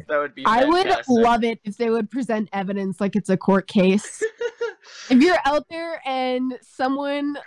[0.09, 3.37] That would be I would love it if they would present evidence like it's a
[3.37, 4.21] court case.
[5.11, 7.39] if you're out there and someone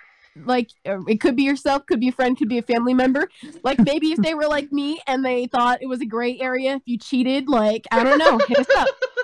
[0.45, 3.29] like uh, it could be yourself, could be a friend, could be a family member.
[3.61, 6.75] Like maybe if they were like me and they thought it was a gray area
[6.75, 8.87] if you cheated, like I don't know, hit us up.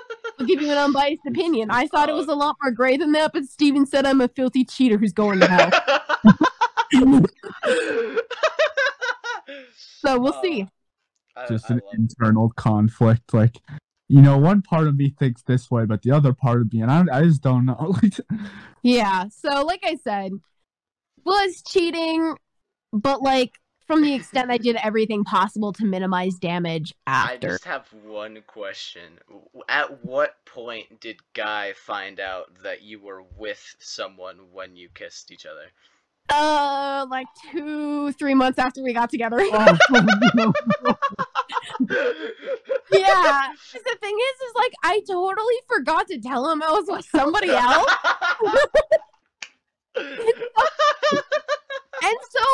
[0.42, 1.70] We'll give you an unbiased opinion.
[1.70, 4.26] I thought it was a lot more gray than that, but Steven said I'm a
[4.26, 5.70] filthy cheater who's going to hell.
[10.00, 10.62] So we'll see.
[11.36, 13.32] Uh, I- just I an love- internal conflict.
[13.32, 13.58] Like,
[14.08, 16.82] you know, one part of me thinks this way, but the other part of me,
[16.82, 17.94] and I, I just don't know.
[18.84, 19.26] Yeah.
[19.30, 20.32] So, like I said,
[21.24, 22.34] was cheating,
[22.92, 23.52] but like
[23.86, 27.32] from the extent I did everything possible to minimize damage after.
[27.32, 29.18] I just have one question.
[29.68, 35.30] At what point did Guy find out that you were with someone when you kissed
[35.30, 35.66] each other?
[36.28, 39.38] Uh, like two, three months after we got together.
[39.40, 39.78] oh,
[40.34, 40.52] no.
[42.92, 43.48] yeah.
[43.48, 47.04] 'Cause the thing is, is like I totally forgot to tell him I was with
[47.06, 47.90] somebody else,
[49.96, 50.06] and
[52.30, 52.44] so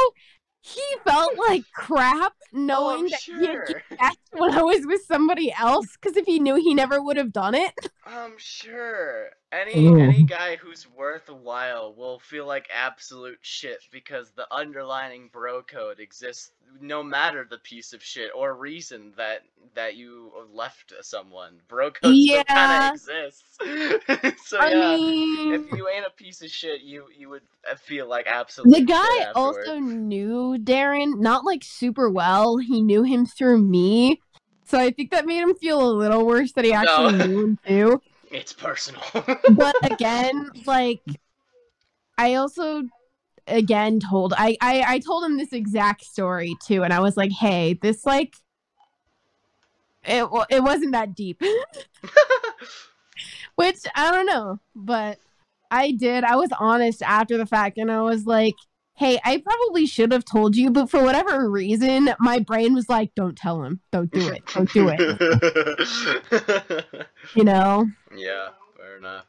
[0.69, 3.83] he felt like crap oh, knowing oh, that he had sure.
[3.99, 5.97] guessed when I was with somebody else.
[6.01, 7.73] Because if he knew, he never would have done it.
[8.11, 9.29] I'm sure.
[9.53, 9.99] Any Ooh.
[9.99, 16.51] any guy who's worthwhile will feel like absolute shit because the underlining bro code exists
[16.81, 19.43] no matter the piece of shit or reason that
[19.75, 21.61] that you left someone.
[21.69, 22.89] Bro code still kind Yeah.
[22.89, 23.59] of exists.
[24.49, 27.75] so I yeah, mean, if you ain't a piece of shit, you you would uh,
[27.77, 28.75] feel like absolute.
[28.75, 32.57] the guy also knew Darren, not like super well.
[32.59, 34.21] He knew him through me.
[34.69, 37.27] So I think that made him feel a little worse that he actually No.
[37.27, 38.03] knew him too.
[38.31, 39.03] It's personal.
[39.57, 41.01] But again, like
[42.19, 42.83] I also
[43.47, 47.33] again told I, I I told him this exact story too, and I was like,
[47.33, 48.35] hey, this like
[50.05, 51.41] it it wasn't that deep.
[53.55, 55.19] Which I don't know, but
[55.71, 56.25] I did.
[56.25, 58.55] I was honest after the fact, and I was like,
[58.99, 63.15] "Hey, I probably should have told you, but for whatever reason, my brain was like,
[63.15, 67.89] don't tell him, don't do it, don't do it." You know.
[68.17, 69.27] yeah, fair enough.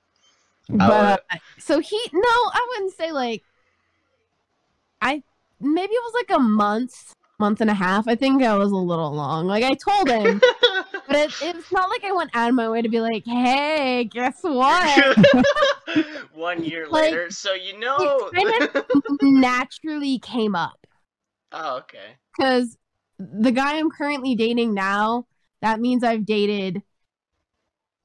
[0.69, 3.43] But uh, so he, no, I wouldn't say like.
[5.01, 5.23] I
[5.59, 8.07] maybe it was like a month, month and a half.
[8.07, 9.47] I think I was a little long.
[9.47, 10.39] Like I told him,
[11.07, 14.03] but it, it's not like I went out of my way to be like, "Hey,
[14.05, 15.17] guess what?"
[16.33, 17.97] One year Like, later, so you know.
[18.33, 18.33] It
[18.73, 20.85] kind of naturally came up.
[21.51, 22.15] oh, okay.
[22.37, 22.77] because
[23.17, 25.25] the guy I'm currently dating now,
[25.61, 26.81] that means I've dated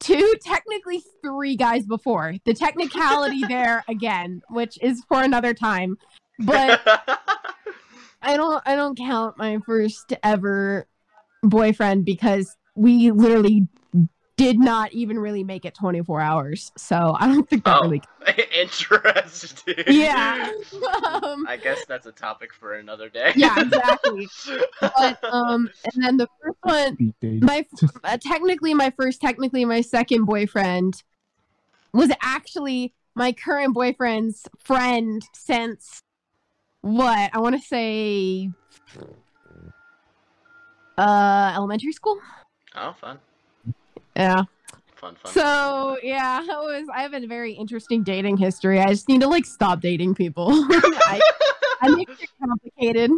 [0.01, 2.35] two, technically three guys before.
[2.45, 5.97] The technicality there again, which is for another time.
[6.41, 6.83] But
[8.25, 10.87] I don't I don't count my first ever
[11.43, 13.69] boyfriend because we literally
[14.37, 16.73] did not even really make it 24 hours.
[16.77, 17.83] So I don't think that Oh.
[17.83, 18.03] really
[18.61, 19.75] Interesting.
[19.87, 20.51] Yeah.
[21.23, 23.33] um, I guess that's a topic for another day.
[23.37, 24.29] yeah, exactly.
[24.81, 27.65] But um and then the first one my
[28.05, 31.03] uh, technically my first technically my second boyfriend
[31.93, 36.01] was actually my current boyfriend's friend since
[36.85, 38.51] what i want to say
[40.99, 42.19] uh elementary school
[42.75, 43.19] oh, fun,
[44.15, 44.43] yeah
[44.95, 45.33] fun, fun.
[45.33, 49.27] so yeah i was i have a very interesting dating history i just need to
[49.27, 51.23] like stop dating people I,
[51.81, 53.11] I make it complicated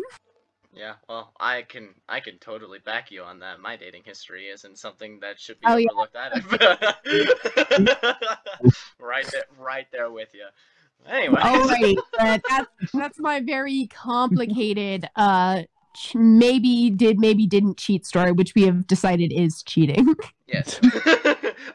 [0.73, 3.61] Yeah, well, I can I can totally back you on that.
[3.61, 5.89] My dating history isn't something that should be Oh, yeah.
[5.91, 6.43] overlooked either.
[9.01, 10.45] right there, right there with you.
[11.09, 11.41] Anyway.
[11.43, 15.63] All right, but that's that's my very complicated uh
[15.97, 20.15] ch- maybe did maybe didn't cheat story, which we have decided is cheating.
[20.49, 20.79] Yes.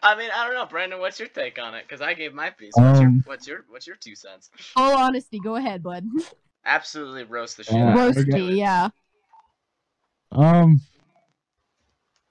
[0.01, 0.97] I mean, I don't know, Brandon.
[1.01, 1.83] What's your take on it?
[1.85, 2.71] Because I gave my piece.
[2.73, 4.49] What's your Um, what's your what's your two cents?
[4.77, 6.05] All honesty, go ahead, bud.
[6.63, 7.73] Absolutely roast the shit.
[7.73, 8.87] Yeah, out of Roast me, yeah.
[10.31, 10.79] Um,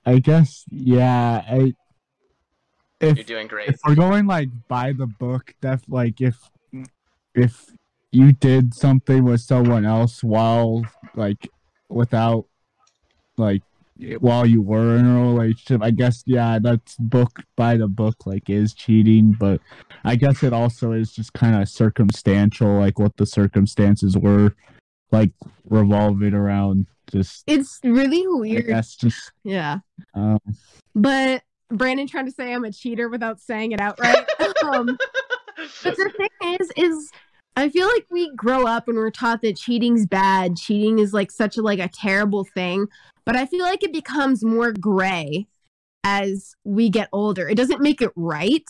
[0.06, 1.44] I guess yeah.
[1.46, 1.74] I
[3.02, 3.68] if You're doing great.
[3.68, 6.38] if we're going like by the book, def like if
[7.34, 7.66] if
[8.12, 10.82] you did something with someone else while
[11.14, 11.48] like
[11.88, 12.46] without
[13.36, 13.62] like
[14.18, 18.48] while you were in a relationship, I guess yeah, that's book by the book like
[18.48, 19.60] is cheating, but
[20.04, 24.54] I guess it also is just kind of circumstantial, like what the circumstances were,
[25.12, 25.32] like
[25.68, 28.66] revolving around just It's really weird.
[28.68, 29.78] guess just Yeah.
[30.14, 30.38] um
[30.94, 34.28] But Brandon trying to say I'm a cheater without saying it outright.
[34.64, 34.96] um,
[35.82, 37.10] but the thing is, is
[37.56, 40.56] I feel like we grow up and we're taught that cheating's bad.
[40.56, 42.86] Cheating is like such a like a terrible thing.
[43.24, 45.46] But I feel like it becomes more gray
[46.04, 47.48] as we get older.
[47.48, 48.64] It doesn't make it right,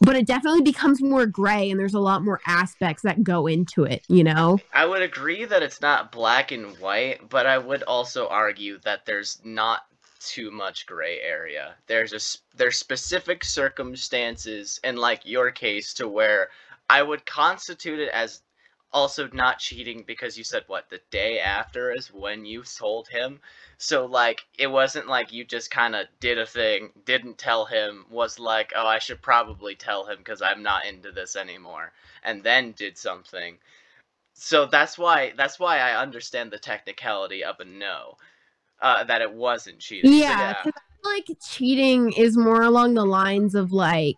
[0.00, 3.84] but it definitely becomes more gray and there's a lot more aspects that go into
[3.84, 4.58] it, you know?
[4.72, 9.06] I would agree that it's not black and white, but I would also argue that
[9.06, 9.82] there's not
[10.28, 11.76] too much gray area.
[11.86, 16.50] There's a there's specific circumstances in like your case to where
[16.88, 18.42] I would constitute it as
[18.92, 23.40] also not cheating because you said what the day after is when you told him.
[23.78, 28.06] So like it wasn't like you just kind of did a thing, didn't tell him,
[28.10, 32.42] was like, "Oh, I should probably tell him cuz I'm not into this anymore." And
[32.44, 33.58] then did something
[34.34, 38.16] so that's why that's why I understand the technicality of a no,
[38.82, 40.12] uh, that it wasn't cheating.
[40.12, 40.72] Yeah, Yeah,
[41.04, 44.16] like cheating is more along the lines of like,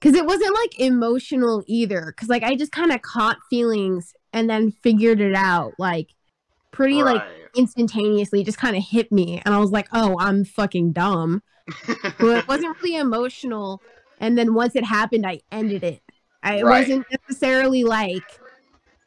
[0.00, 2.06] because it wasn't like emotional either.
[2.14, 6.08] Because like I just kind of caught feelings and then figured it out like
[6.72, 7.22] pretty like
[7.54, 8.42] instantaneously.
[8.42, 11.42] Just kind of hit me, and I was like, oh, I'm fucking dumb.
[11.86, 13.80] But it wasn't really emotional.
[14.18, 16.00] And then once it happened, I ended it.
[16.42, 16.80] I, it Right.
[16.80, 18.22] wasn't necessarily like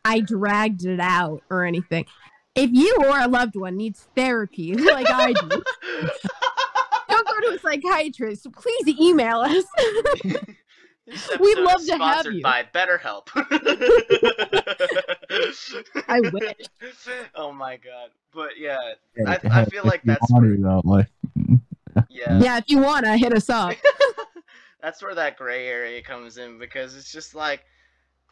[0.05, 2.05] I dragged it out or anything.
[2.55, 5.49] If you or a loved one needs therapy, like I do,
[7.09, 8.47] don't go to a psychiatrist.
[8.53, 9.65] Please email us.
[11.39, 12.41] We'd love is to have sponsored you.
[12.41, 13.27] by BetterHelp.
[16.07, 16.53] I wish.
[17.35, 18.09] Oh my god.
[18.33, 18.77] But yeah,
[19.15, 21.07] Hey, I- hey, I feel like that's want where- though, like,
[22.09, 22.39] yeah.
[22.39, 23.75] Yeah, if you wanna hit us up.
[24.81, 27.65] That's where that gray area comes in because it's just like,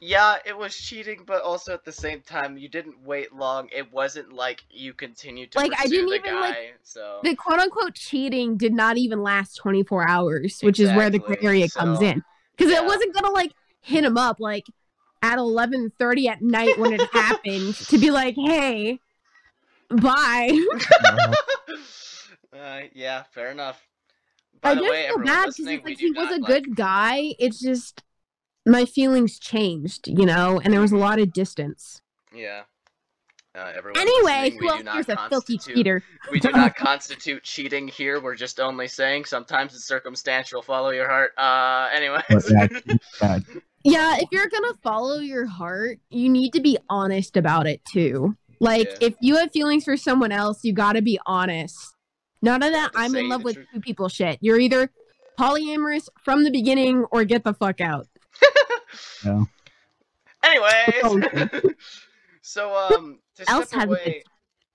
[0.02, 3.70] yeah, it was cheating, but also at the same time, you didn't wait long.
[3.72, 6.40] It wasn't like you continued to Like, I pursue didn't the even, guy.
[6.50, 11.10] like, so The quote unquote cheating did not even last 24 hours, which is where
[11.10, 12.24] the gray Exactly, area comes in.
[12.58, 12.80] Because yeah.
[12.82, 14.66] it wasn't gonna like hit him up like
[15.22, 19.00] at 11:30 at night when it happened to be like, "Hey,
[19.90, 20.52] bye."
[22.54, 23.82] uh, yeah, fair enough.
[24.62, 26.76] By I the just way, everyone bad because listening, like he was a like- good
[26.76, 27.36] guy.
[27.40, 28.04] It's just
[28.66, 32.02] my feelings changed, you know, and there was a lot of distance.
[32.34, 32.62] Yeah.
[33.56, 36.04] Uh, Anyway, listening, we who do else not a filthy constitute- cheater?
[36.32, 38.20] We do not constitute cheating here.
[38.20, 40.64] We're just only saying sometimes it's circumstantial.
[40.64, 41.34] Follow your heart.
[41.38, 42.52] Uh, anyways.
[42.52, 42.68] yeah,
[43.22, 43.40] yeah,
[43.84, 48.36] Yeah, if you're gonna follow your heart, you need to be honest about it too.
[48.60, 49.08] Like, Yeah.
[49.10, 51.78] if you have feelings for someone else, you gotta be honest.
[52.42, 53.68] None of that I'm in love with truth.
[53.72, 54.40] two people shit.
[54.42, 54.90] You're either
[55.40, 58.08] polyamorous from the beginning or get the fuck out.
[59.26, 59.44] Yeah.
[60.44, 61.74] Anyways,
[62.42, 64.24] so um, to else step has a good away,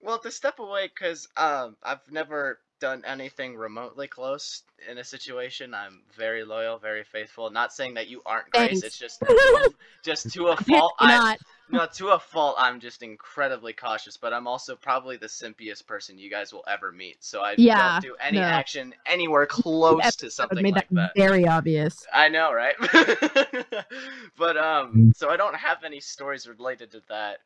[0.01, 5.75] well, to step away, cause um, I've never done anything remotely close in a situation.
[5.75, 7.51] I'm very loyal, very faithful.
[7.51, 8.81] Not saying that you aren't, Grace.
[8.81, 8.83] Thanks.
[8.83, 9.23] It's just
[10.05, 10.95] just to a fault.
[10.99, 11.39] I, Not.
[11.71, 12.57] No, to a fault.
[12.59, 16.93] I'm just incredibly cautious, but I'm also probably the simpiest person you guys will ever
[16.93, 17.23] meet.
[17.25, 18.45] So I Yeah, don't do any no.
[18.45, 21.13] action anywhere close to I've something made like that that.
[21.15, 22.07] very obvious.
[22.13, 22.75] I know, right?
[24.39, 25.13] but um, Mm.
[25.13, 27.39] so I don't have any stories related to that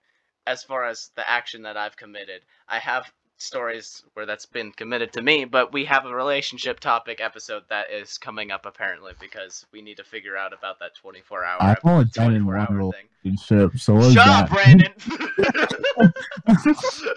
[0.47, 2.43] as far as the action that I've committed.
[2.69, 3.11] I have
[3.43, 7.91] stories where that's been committed to me, but we have a relationship topic episode that
[7.91, 11.79] is coming up apparently because we need to figure out about that 24 hour I've
[11.85, 12.93] only been in 24 one
[13.25, 14.55] relationship, so what is Shut up, that?
[14.55, 14.93] Brandon.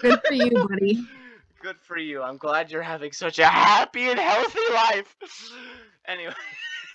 [0.00, 1.06] Good for you, buddy.
[1.62, 2.22] Good for you.
[2.22, 5.16] I'm glad you're having such a happy and healthy life.
[6.08, 6.32] Anyway,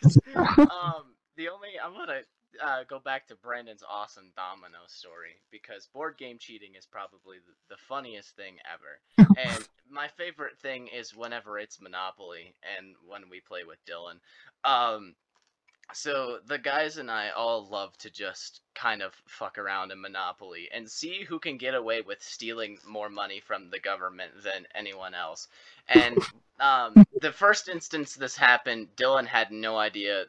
[0.35, 1.03] um,
[1.35, 2.21] the only I'm gonna
[2.61, 7.75] uh, go back to Brandon's awesome domino story because board game cheating is probably the,
[7.75, 9.29] the funniest thing ever.
[9.37, 14.19] and my favorite thing is whenever it's Monopoly and when we play with Dylan.
[14.63, 15.15] Um,
[15.93, 20.69] so the guys and I all love to just kind of fuck around in Monopoly
[20.73, 25.13] and see who can get away with stealing more money from the government than anyone
[25.13, 25.47] else.
[25.89, 26.17] And
[26.59, 30.25] um, the first instance this happened, Dylan had no idea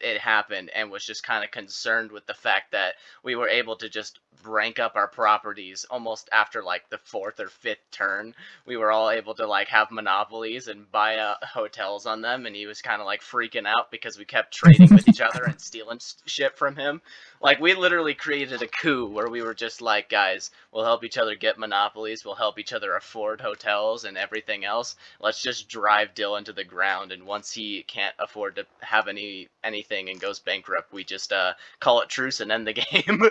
[0.00, 3.76] it happened and was just kind of concerned with the fact that we were able
[3.76, 8.34] to just rank up our properties almost after like the fourth or fifth turn.
[8.66, 12.54] We were all able to like have monopolies and buy uh, hotels on them and
[12.54, 15.60] he was kind of like freaking out because we kept trading with each other and
[15.60, 17.00] stealing shit from him.
[17.40, 21.18] Like we literally created a coup where we were just like guys we'll help each
[21.18, 24.96] other get monopolies we'll help each other afford hotels and everything else.
[25.20, 29.48] Let's just drive dylan to the ground and once he can't afford to have any
[29.64, 33.22] anything and goes bankrupt we just uh call it truce and end the game.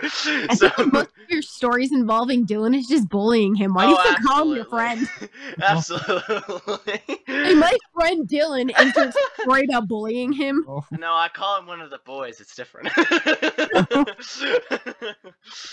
[0.54, 3.74] So most of your stories involving Dylan is just bullying him.
[3.74, 5.08] Why do you Oh, still call him your friend?
[5.62, 10.64] absolutely Hey, my friend Dylan enters story about bullying him.
[10.68, 12.40] Oh, No, I call him one of the boys.
[12.40, 12.88] It's different.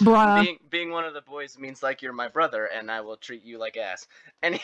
[0.01, 0.43] Bruh.
[0.43, 3.43] being being one of the boys means like you're my brother, and I will treat
[3.43, 4.07] you like ass.
[4.43, 4.63] Anyways,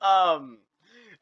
[0.00, 0.58] um,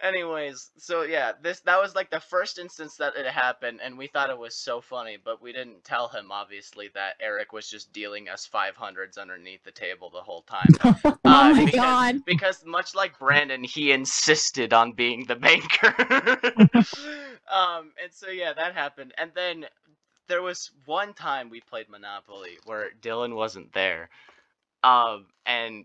[0.02, 4.06] anyways, so yeah, this that was like the first instance that it happened, and we
[4.08, 7.92] thought it was so funny, but we didn't tell him obviously that Eric was just
[7.92, 10.76] dealing us five hundreds underneath the table the whole time.
[10.84, 12.16] oh Uh, my because, god.
[12.26, 15.94] Because much like Brandon, he insisted on being the banker.
[17.52, 19.12] um, and so yeah, that happened.
[19.18, 19.66] And then
[20.28, 24.08] there was one time we played Monopoly where Dylan wasn't there.
[24.82, 25.84] Um, and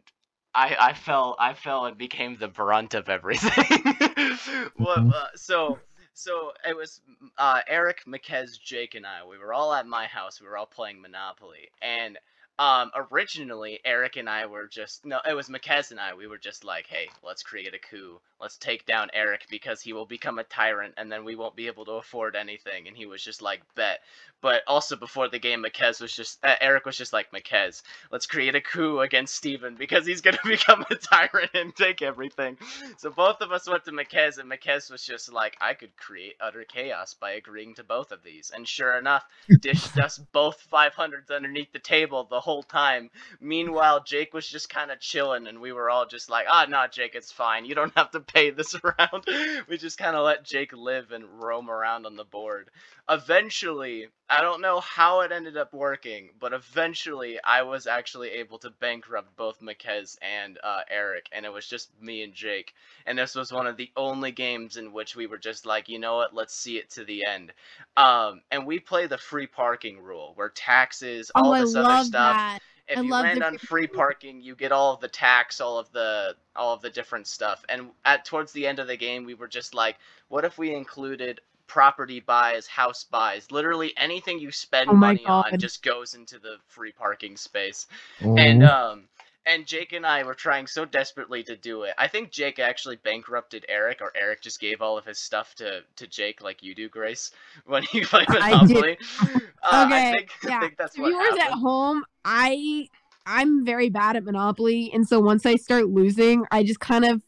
[0.55, 3.51] I I fell I fell and became the brunt of everything.
[4.79, 5.11] Mhm.
[5.13, 5.79] uh, so
[6.13, 7.01] so it was
[7.37, 9.25] uh, Eric, McKez, Jake, and I.
[9.25, 10.39] We were all at my house.
[10.41, 12.17] We were all playing Monopoly, and
[12.57, 16.13] um, originally Eric and I were just no, it was McKez and I.
[16.13, 18.21] We were just like, hey, let's create a coup.
[18.39, 21.67] Let's take down Eric because he will become a tyrant, and then we won't be
[21.67, 22.87] able to afford anything.
[22.87, 23.99] And he was just like, bet.
[24.41, 27.81] But also before the game, McKez was just uh, Eric was just like, McKez,
[28.11, 32.57] let's create a coup against Steven because he's gonna become a tyrant and take everything.
[32.97, 36.35] So both of us went to McKez, and McKez was just like, I could create
[36.39, 38.51] utter chaos by agreeing to both of these.
[38.53, 39.25] And sure enough,
[39.59, 43.09] dished us both 500s underneath the table the whole time.
[43.41, 46.85] Meanwhile, Jake was just kind of chilling, and we were all just like, ah, no,
[46.89, 47.65] Jake, it's fine.
[47.65, 49.25] You don't have to pay this round.
[49.67, 52.69] we just kind of let Jake live and roam around on the board.
[53.09, 58.57] Eventually, I don't know how it ended up working, but eventually I was actually able
[58.59, 62.73] to bankrupt both Makez and uh, Eric, and it was just me and Jake.
[63.05, 65.99] And this was one of the only games in which we were just like, you
[65.99, 67.53] know what, let's see it to the end.
[67.97, 71.87] Um, and we play the free parking rule, where taxes, all oh, I this other
[71.87, 72.59] love stuff.
[72.59, 72.61] that.
[72.87, 75.59] If I you love land on free free parking, you get all of the tax,
[75.61, 77.63] all of the all of the different stuff.
[77.69, 79.97] And at towards the end of the game, we were just like,
[80.29, 85.27] what if we included property buys, house buys, literally anything you spend Oh my money
[85.27, 87.87] on just goes into the free parking space.
[88.21, 89.09] Oh, And um
[89.45, 91.93] and Jake and I were trying so desperately to do it.
[91.97, 95.81] I think Jake actually bankrupted Eric, or Eric just gave all of his stuff to,
[95.97, 97.31] to Jake, like you do, Grace,
[97.65, 98.75] when you play I did.
[98.75, 98.97] Monopoly.
[99.21, 100.59] Uh, I Okay, think, I yeah.
[100.59, 102.87] think that's what viewers at home, I
[103.27, 107.21] I'm very bad at Monopoly, and so once I start losing, I just kind of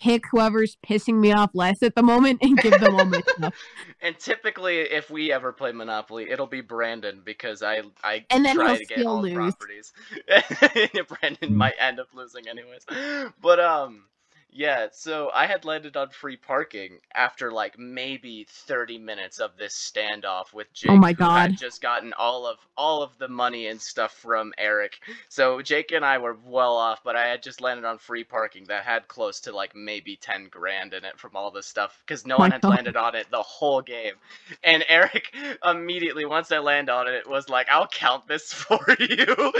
[0.00, 3.54] pick whoever's pissing me off less at the moment and give them all my stuff.
[4.00, 8.56] And typically, if we ever play Monopoly, it'll be Brandon because I I And then
[8.56, 9.34] try to get all lose.
[9.34, 9.92] properties.
[11.08, 12.84] Brandon might end up losing anyways.
[13.40, 14.04] But um,
[14.50, 14.88] yeah.
[14.92, 20.52] So I had landed on free parking after like maybe thirty minutes of this standoff
[20.54, 20.90] with oh Jake.
[20.92, 24.52] Oh my who had just gotten all of all of the money and stuff from
[24.58, 25.00] Eric.
[25.28, 28.64] So Jake and I were well off, but I had just landed on free parking
[28.68, 32.26] that had close to like maybe ten grand in it from all this stuff because
[32.26, 32.70] no My one had God.
[32.70, 34.14] landed on it the whole game.
[34.64, 35.34] And Eric
[35.64, 39.52] immediately, once I land on it, was like, "I'll count this for you."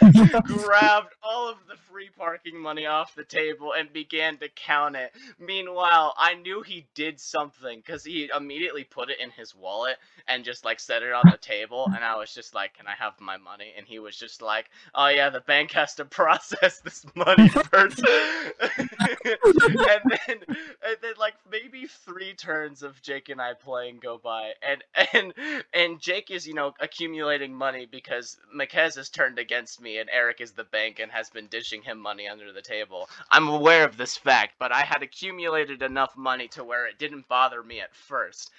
[0.44, 5.12] Grabbed all of the free parking money off the table and began to count it.
[5.38, 9.96] Meanwhile, I knew he did something because he immediately put it in his wallet
[10.28, 11.90] and just like set it on the table.
[11.94, 14.70] And I was just like, "Can I have my money?" And he was just like,
[14.94, 18.00] "Oh yeah, the bank has to process this money first.
[18.60, 24.52] and then, and then like maybe three turns of Jake and I playing go by,
[24.62, 25.34] and and
[25.72, 30.40] and Jake is you know accumulating money because Makez has turned against me, and Eric
[30.40, 33.08] is the bank and has been dishing him money under the table.
[33.30, 37.28] I'm aware of this fact, but I had accumulated enough money to where it didn't
[37.28, 38.50] bother me at first.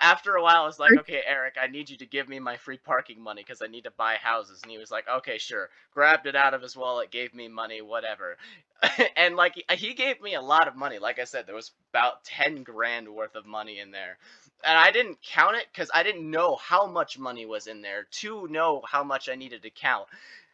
[0.00, 2.56] After a while, I was like, okay, Eric, I need you to give me my
[2.56, 4.60] free parking money because I need to buy houses.
[4.62, 5.70] And he was like, okay, sure.
[5.92, 8.36] Grabbed it out of his wallet, gave me money, whatever.
[9.16, 10.98] and like, he- he gave me a lot of money.
[10.98, 14.18] Like I said, there was about 10 grand worth of money in there.
[14.64, 18.04] And I didn't count it because I didn't know how much money was in there
[18.22, 20.08] to know how much I needed to count.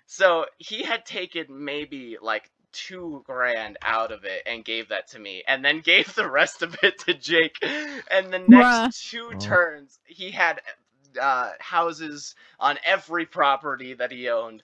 [0.07, 5.19] So he had taken maybe like two grand out of it and gave that to
[5.19, 7.57] me, and then gave the rest of it to Jake.
[8.11, 8.93] And the next Bruh.
[9.11, 9.37] two Oh.
[9.39, 10.61] turns, he had
[11.21, 14.63] uh, houses on every property that he owned,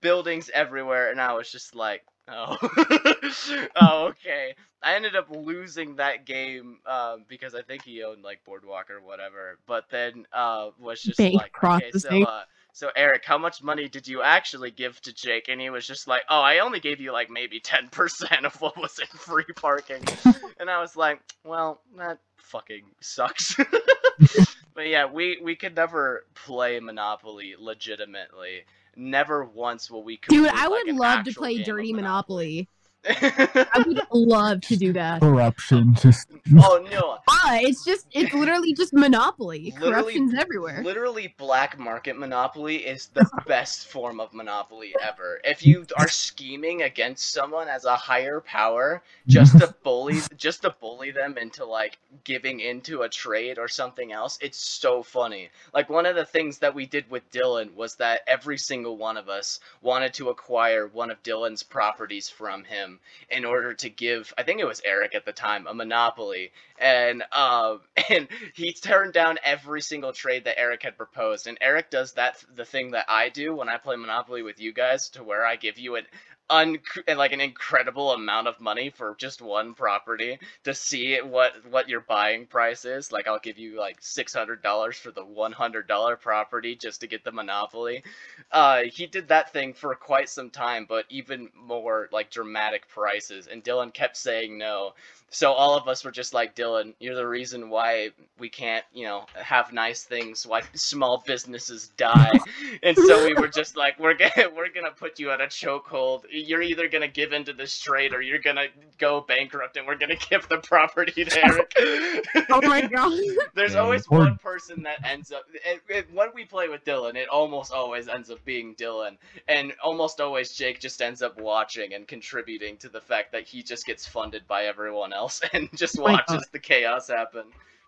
[0.00, 2.56] buildings everywhere, and I was just like, oh,
[3.76, 4.54] oh, okay.
[4.82, 9.00] I ended up losing that game um, because I think he owned like Boardwalk or
[9.00, 9.58] whatever.
[9.66, 12.22] But then uh, was just Bank like, okay, so processing.
[12.22, 12.42] uh,
[12.76, 15.48] so Eric, how much money did you actually give to Jake?
[15.48, 18.54] And he was just like, oh, I only gave you like maybe ten percent of
[18.60, 20.04] what was in free parking.
[20.60, 23.56] and I was like, well, that fucking sucks.
[24.74, 28.64] but yeah, we we could never play Monopoly legitimately.
[28.94, 30.20] Never once will we.
[30.28, 31.96] Dude, I would an love to play Dirty Monopoly.
[32.02, 32.68] Monopoly.
[33.08, 35.20] I would love to do that.
[35.20, 35.94] corruption.
[35.94, 36.28] Just
[36.58, 39.72] oh no, But it's just it's literally just monopoly.
[39.78, 40.82] Literally- Corruption's everywhere.
[40.82, 45.40] Literally, black market monopoly is the best form of monopoly ever.
[45.44, 50.74] If you are scheming against someone as a higher power, just to bully, just to
[50.80, 55.50] bully them into like giving into a trade or something else, it's so funny.
[55.72, 59.16] Like one of the things that we did with Dylan was that every single one
[59.16, 62.95] of us wanted to acquire one of Dylan's properties from him
[63.30, 66.52] in order to give, I think it was Eric at the time, a monopoly.
[66.78, 67.80] And um
[68.10, 71.46] and he turned down every single trade that Eric had proposed.
[71.46, 74.72] And Eric does that the thing that I do when I play Monopoly with you
[74.72, 76.06] guys to where I give you an
[76.48, 76.78] un
[77.16, 82.00] like an incredible amount of money for just one property to see what what your
[82.00, 87.06] buying price is like I'll give you like $600 for the $100 property just to
[87.06, 88.04] get the monopoly
[88.52, 93.48] uh he did that thing for quite some time but even more like dramatic prices
[93.48, 94.92] and Dylan kept saying no
[95.30, 99.04] so all of us were just like Dylan, you're the reason why we can't, you
[99.04, 102.38] know, have nice things, why small businesses die.
[102.82, 106.24] and so we were just like, we're gonna we're gonna put you at a chokehold.
[106.40, 108.66] You're either gonna give into this trade or you're gonna
[108.98, 111.72] go bankrupt, and we're gonna give the property to Eric.
[112.50, 113.12] Oh my god.
[113.54, 115.44] There's Yeah, always or- one person that ends up.
[115.64, 119.16] It, it, when we play with Dylan, it almost always ends up being Dylan,
[119.48, 123.62] and almost always Jake just ends up watching and contributing to the fact that he
[123.62, 127.44] just gets funded by everyone else and just oh watches the chaos happen.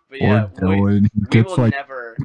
[0.09, 2.17] But yeah, we, Dylan he we will like never.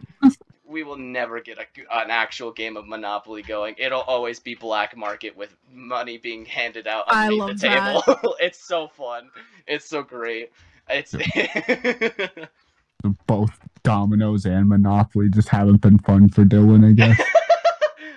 [0.75, 1.67] We will never get a,
[1.97, 3.77] an actual game of Monopoly going.
[3.79, 8.35] It'll always be black market with money being handed out I underneath the love table.
[8.41, 9.31] it's so fun.
[9.69, 10.51] It's so great.
[10.89, 11.15] It's
[13.29, 17.23] both dominoes and Monopoly just haven't been fun for Dylan, I guess.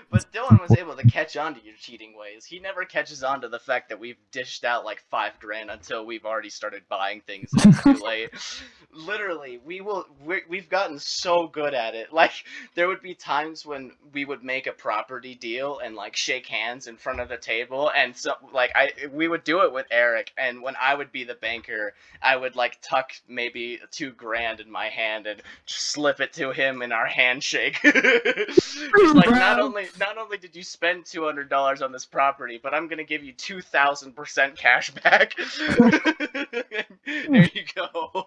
[0.10, 2.46] but Dylan was able to catch on to your cheating ways.
[2.46, 6.06] He never catches on to the fact that we've dished out like five grand until
[6.06, 7.50] we've already started buying things
[7.84, 8.30] too late.
[8.94, 10.06] Literally, we will.
[10.26, 12.14] we we've gotten so good at it.
[12.14, 12.32] Like
[12.76, 16.88] there would be times when we would make a property deal and like shake hands
[16.88, 20.32] in front of the table, and so like I we would do it with Eric,
[20.38, 24.72] and when I would be the banker, I would like tuck maybe two grand in
[24.72, 27.80] my hand and just slip it to him in our handshake.
[29.14, 32.74] Like, not only not only did you spend two hundred dollars on this property, but
[32.74, 35.34] I'm gonna give you two thousand percent cash back.
[37.06, 38.26] there you go.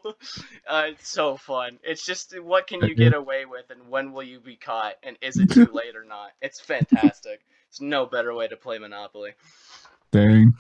[0.68, 1.78] Uh, it's so fun.
[1.82, 5.16] It's just what can you get away with, and when will you be caught, and
[5.20, 6.30] is it too late or not?
[6.40, 7.40] It's fantastic.
[7.68, 9.32] It's no better way to play Monopoly.
[10.12, 10.54] Dang.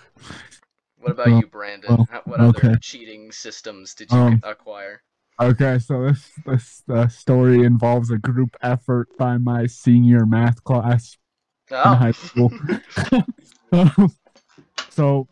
[1.00, 1.96] What about Well, you, Brandon?
[1.96, 2.74] well, what other okay.
[2.80, 5.02] cheating systems did you Um, acquire?
[5.40, 11.16] Okay, so this this uh, story involves a group effort by my senior math class
[11.70, 12.52] in Oh, high school.
[13.72, 14.12] Um,
[14.90, 15.28] so,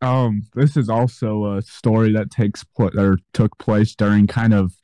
[0.00, 4.74] um, this is also a story that takes pl- or took place during kind of,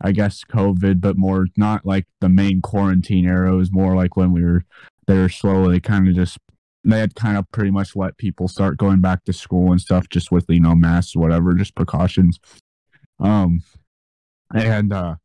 [0.00, 3.52] I guess, COVID, but more not like the main quarantine era.
[3.52, 4.64] It was more like when we were
[5.06, 6.38] there slowly, kind of just
[6.84, 10.08] they had kind of pretty much let people start going back to school and stuff,
[10.08, 12.40] just with you know masks, whatever, just precautions.
[13.22, 13.62] Um,
[14.52, 15.16] and uh,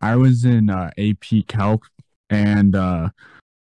[0.00, 1.86] I was in uh, AP Calc,
[2.28, 3.10] and uh,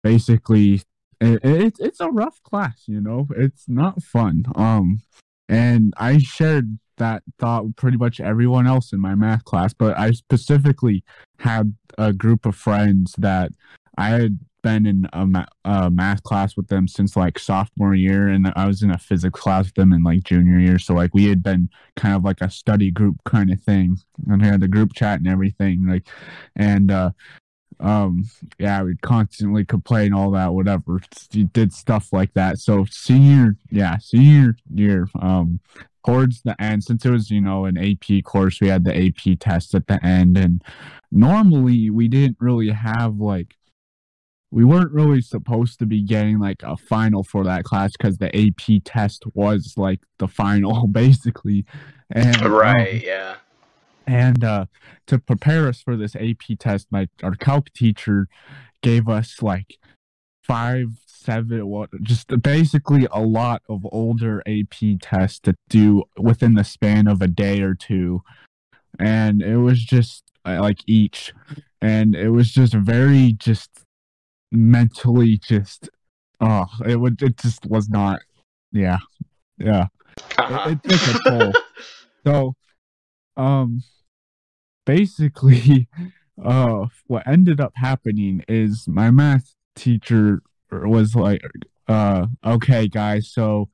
[0.02, 0.82] basically
[1.20, 3.26] it, it, it's a rough class you know?
[3.36, 4.44] It's not fun.
[4.54, 5.00] Um
[5.48, 9.96] and i shared that thought with pretty much everyone else in my math class but
[9.98, 11.02] i specifically
[11.38, 13.50] had a group of friends that
[13.98, 18.28] i had been in a, ma- a math class with them since like sophomore year
[18.28, 20.78] and i was in a physics class with them in like junior year.
[20.78, 23.96] So like we had been kind of like a study group kind of thing.
[24.28, 26.06] And we had the group chat and everything like
[26.56, 27.10] and uh
[27.80, 28.24] um
[28.58, 31.00] yeah we'd constantly complain all that whatever.
[31.32, 32.58] You did stuff like that.
[32.58, 35.60] So senior yeah senior year um
[36.04, 39.38] towards the end since it was you know an ap course we had the ap
[39.38, 40.36] test at the end.
[40.36, 40.62] And
[41.12, 43.54] normally we didn't really have like
[44.50, 48.34] we weren't really supposed to be getting like a final for that class because the
[48.34, 51.64] ap test was like the final basically.
[52.10, 53.36] And um, right, yeah.
[54.06, 54.66] and uh,
[55.06, 58.28] to prepare us for this AP test, my our calc teacher
[58.82, 59.76] gave us like
[60.42, 66.64] five, seven, what, just basically a lot of older AP tests to do within the
[66.64, 68.22] span of a day or two,
[68.98, 71.34] and it was just uh, like each,
[71.82, 73.84] and it was just very just
[74.50, 75.88] mentally just
[76.40, 78.20] oh it would it just was not
[78.72, 78.98] yeah
[79.58, 79.86] yeah
[80.38, 80.70] Uh-huh.
[80.70, 81.52] it took a toll.
[82.26, 82.54] So,
[83.36, 83.82] um,
[84.84, 85.88] basically,
[86.44, 91.42] uh, what ended up happening is my math teacher was like,
[91.86, 93.68] uh, okay, guys, so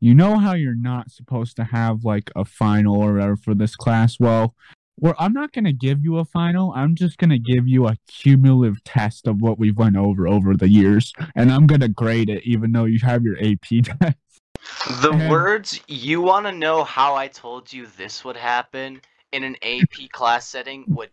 [0.00, 3.76] you know how you're not supposed to have like a final or whatever for this
[3.76, 4.18] class?
[4.20, 4.54] Well,
[4.98, 6.72] well, I'm not gonna give you a final.
[6.74, 10.68] I'm just gonna give you a cumulative test of what we've went over over the
[10.68, 14.16] years, and I'm gonna grade it, even though you have your AP test.
[15.02, 19.00] The And- words you want to know how I told you this would happen
[19.32, 21.10] in an AP class setting would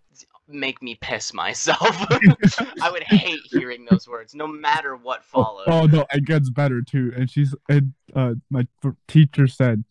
[0.47, 1.79] make me piss myself.
[2.81, 5.65] I would hate hearing those words, no matter what follows.
[5.67, 7.13] Oh no, it gets better too.
[7.15, 8.67] And she's and uh my
[9.07, 9.83] teacher said,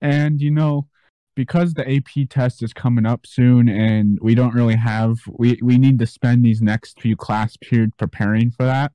[0.00, 0.88] and you know,
[1.34, 5.78] because the AP test is coming up soon, and we don't really have we we
[5.78, 8.92] need to spend these next few class periods preparing for that.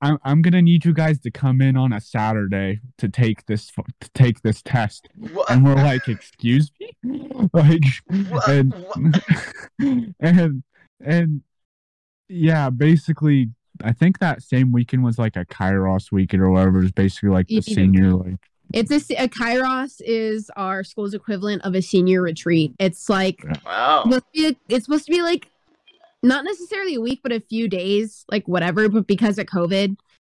[0.00, 3.72] I'm I'm gonna need you guys to come in on a Saturday to take this
[3.72, 5.08] to take this test.
[5.32, 5.50] What?
[5.50, 7.82] And we're like, excuse me, like,
[8.28, 8.48] What?
[8.48, 9.22] and What?
[10.20, 10.62] and
[11.00, 11.42] and
[12.28, 13.50] yeah, basically,
[13.82, 16.78] I think that same weekend was like a Kairos weekend or whatever.
[16.78, 18.36] It was basically like the senior like
[18.72, 22.74] It's a uh, Kairos is our school's equivalent of a senior retreat.
[22.78, 24.02] It's like Wow.
[24.04, 25.50] supposed to be it's supposed to be like
[26.22, 28.88] not necessarily a week, but a few days, like whatever.
[28.88, 29.96] But because of COVID,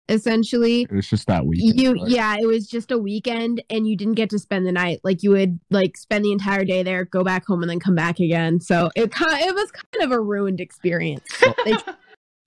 [0.08, 0.82] essentially.
[0.82, 1.60] It was just that week.
[1.62, 2.08] You right?
[2.08, 5.00] yeah, it was just a weekend and you didn't get to spend the night.
[5.04, 7.94] Like you would like spend the entire day there, go back home and then come
[7.94, 8.60] back again.
[8.60, 11.24] So it kind it was kind of a ruined experience.
[11.64, 11.76] They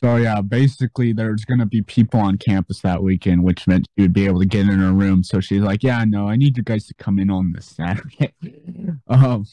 [0.04, 4.14] So yeah, basically there's gonna be people on campus that weekend, which meant she would
[4.14, 5.24] be able to get in her room.
[5.24, 8.34] So she's like, "Yeah, no, I need you guys to come in on this Saturday."
[9.08, 9.45] um,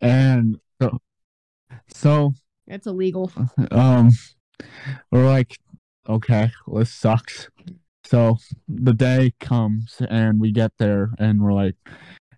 [0.00, 0.98] and so,
[1.88, 2.34] so
[2.66, 3.32] it's illegal.
[3.70, 4.10] um,
[5.10, 5.56] we're like,
[6.08, 7.48] "Okay, well, this sucks."
[8.04, 11.74] So the day comes and we get there and we're like,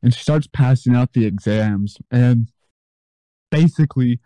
[0.03, 2.49] and she starts passing out the exams and
[3.53, 4.19] basically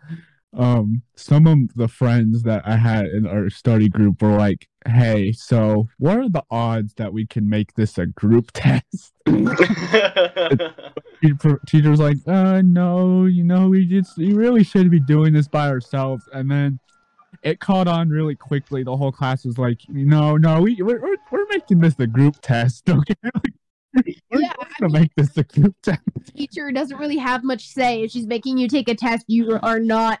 [0.57, 5.31] um some of the friends that I had in our study group were like, "Hey,
[5.31, 9.13] so what are the odds that we can make this a group test?"
[11.21, 15.47] Teacher- Teacher's like, "Uh, no, you know, we just we really should be doing this
[15.47, 16.79] by ourselves." And then
[17.43, 18.83] it caught on really quickly.
[18.83, 22.35] The whole class was like, "No, no, we we're we're, we're making this a group
[22.41, 23.15] test, okay?"
[23.93, 26.01] we're Yeah, gonna make this a group test.
[26.35, 28.03] Teacher doesn't really have much say.
[28.03, 30.19] If she's making you take a test you are not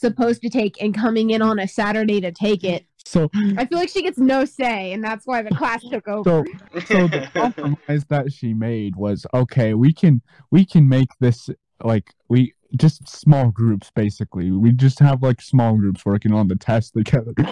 [0.00, 2.86] supposed to take and coming in on a Saturday to take it.
[3.04, 6.44] So I feel like she gets no say and that's why the class took over.
[6.74, 10.20] so so the compromise that she made was okay we can
[10.50, 11.48] we can make this
[11.84, 14.50] like we just small groups basically.
[14.50, 17.34] We just have like small groups working on the test together.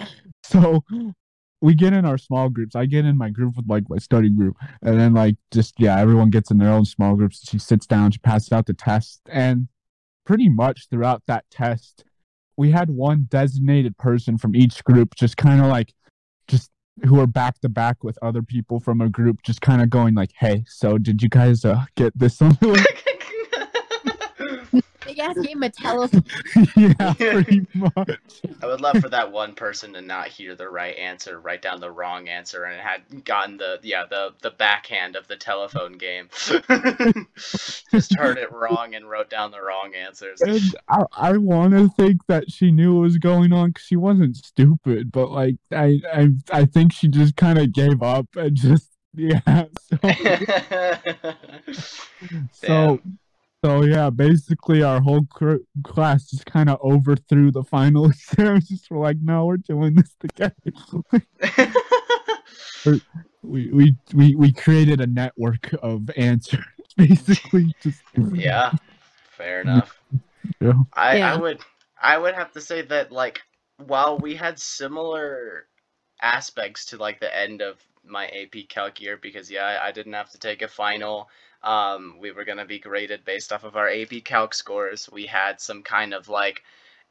[0.47, 0.85] So
[1.63, 2.77] we get in our small groups.
[2.77, 4.59] I get in my group with like my study group.
[4.83, 7.49] And then like just yeah everyone gets in their own small groups.
[7.49, 9.23] She sits down she passes out the test.
[9.31, 9.69] And
[10.27, 12.05] pretty much throughout that test
[12.57, 15.93] we had one designated person from each group just kind of like
[16.49, 16.71] just
[17.05, 20.15] who are back to back with other people from a group just kind of going
[20.15, 22.57] like hey so did you guys uh, get this on
[25.07, 26.25] Big ass game of telephone.
[26.77, 28.19] yeah pretty much
[28.63, 31.81] I would love for that one person to not hear the right answer, write down
[31.81, 36.29] the wrong answer, and had gotten the yeah the the backhand of the telephone game.
[37.37, 40.41] Just heard it wrong and wrote down the wrong answers.
[40.41, 43.97] and i, I want to think that she knew what was going on because she
[43.97, 48.57] wasn't stupid but like i i, I think she just kind of gave up and
[48.57, 49.67] just yeah
[52.53, 53.01] so so
[53.65, 58.91] so yeah basically our whole cr- class just kind of overthrew the final exams just
[58.91, 60.55] were like no we're doing this together
[63.43, 66.65] we we we, we created a network of answers
[66.97, 68.03] basically just
[68.33, 68.73] yeah,
[69.37, 69.99] fair enough.
[70.61, 70.73] Yeah.
[70.93, 71.35] I, Yeah.
[71.35, 71.61] I would
[72.01, 73.43] I would have to say that like
[73.79, 75.67] while we had similar
[76.21, 80.13] aspects to like the end of my AP Calc year because yeah I, I didn't
[80.13, 81.29] have to take a final.
[81.65, 85.09] Um, we were gonna be graded based off of our AP Calc scores.
[85.11, 86.63] We had some kind of like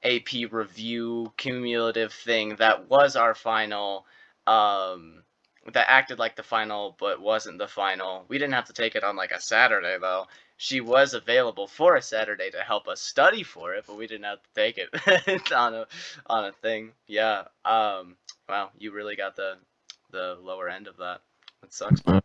[0.03, 4.05] AP review cumulative thing that was our final.
[4.47, 5.23] Um,
[5.71, 8.25] that acted like the final but wasn't the final.
[8.27, 10.27] We didn't have to take it on like a Saturday though
[10.63, 14.23] she was available for a Saturday to help us study for it, but we didn't
[14.23, 15.87] have to take it on a
[16.27, 16.91] on a thing.
[17.07, 17.43] Yeah.
[17.65, 18.15] Um.
[18.47, 19.55] Wow, you really got the
[20.11, 21.21] the lower end of that.
[21.63, 22.01] It sucks.
[22.05, 22.21] Uh,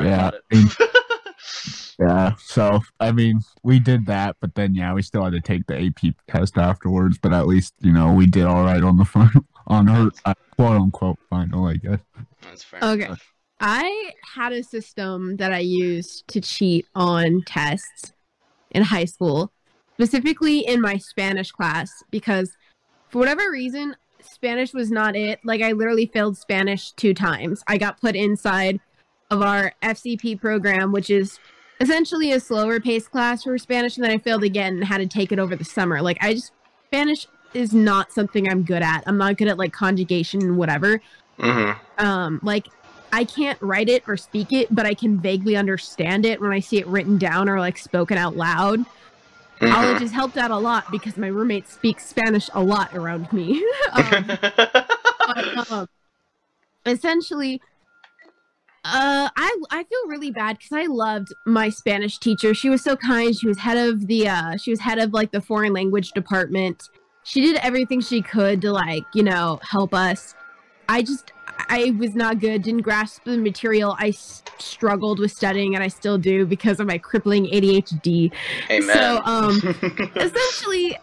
[0.00, 1.91] yeah, about I mean, it.
[2.02, 5.66] Yeah so i mean we did that but then yeah we still had to take
[5.66, 9.04] the ap test afterwards but at least you know we did all right on the
[9.16, 12.00] final on her uh, quote unquote final i guess
[12.42, 12.80] That's fair.
[12.82, 13.08] Okay.
[13.64, 18.12] I had a system that I used to cheat on tests
[18.72, 19.52] in high school,
[19.94, 22.56] specifically in my Spanish class, because
[23.08, 25.38] for whatever reason, Spanish was not it.
[25.44, 27.62] Like, I literally failed Spanish two times.
[27.68, 28.80] I got put inside
[29.30, 31.38] of our FCP program, which is
[31.82, 35.06] essentially a slower paced class for Spanish, and then I failed again and had to
[35.06, 36.00] take it over the summer.
[36.00, 36.52] Like, I just,
[36.92, 39.02] Spanish is not something I'm good at.
[39.06, 41.00] I'm not good at like conjugation and whatever
[41.38, 42.04] Mm-hmm.
[42.04, 42.68] um like
[43.10, 46.60] i can't write it or speak it but i can vaguely understand it when i
[46.60, 48.80] see it written down or like spoken out loud
[49.60, 49.72] Mm-hmm.
[49.72, 53.64] college has helped out a lot because my roommate speaks spanish a lot around me
[53.92, 55.86] um, but, um,
[56.84, 57.60] essentially
[58.84, 62.52] uh i i feel really bad because i loved my spanish teacher.
[62.52, 63.34] She was so kind.
[63.36, 66.88] She was head of the uh she was head of like the foreign language department.
[67.22, 70.34] She did everything she could to like you know help us.
[70.88, 71.32] I just
[71.68, 73.94] i was not good didn't grasp the material.
[74.00, 78.32] I s- struggled with studying and i still do because of my crippling adhd
[78.68, 78.96] Amen.
[78.96, 79.60] So, um,
[80.16, 80.98] essentially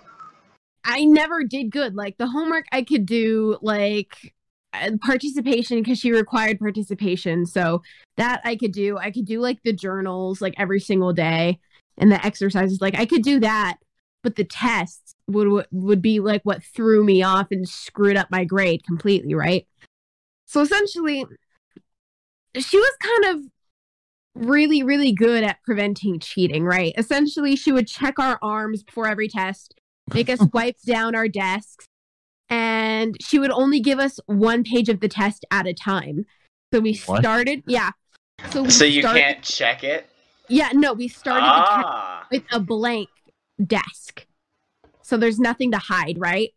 [0.83, 1.95] i never did good.
[1.95, 4.33] Like the homework i could do like
[4.71, 7.45] Uh, participation because she required participation.
[7.45, 7.81] So
[8.17, 8.97] that i could do.
[8.97, 11.59] I could do like the journals like every single day
[11.97, 12.81] and the exercises.
[12.81, 13.77] Like i could do that
[14.21, 18.43] but the tests would would be like what threw me off and screwed up my
[18.43, 19.65] grade completely right?
[20.45, 21.25] So essentially,
[22.57, 23.45] she was kind of
[24.33, 26.91] really, really good at preventing cheating, right?
[26.97, 29.75] Essentially, she would check our arms before every test,
[30.11, 31.85] make us wipe down our desks,
[32.49, 36.25] and she would only give us one page of the test at a time.
[36.73, 37.21] So we What?
[37.21, 37.91] started, yeah.
[38.51, 40.09] So we So you started- can't check it?
[40.47, 42.27] Yeah, no, we started the test Ah.
[42.31, 43.09] with a blank
[43.65, 44.25] desk.
[45.03, 46.53] So there's nothing to hide, right?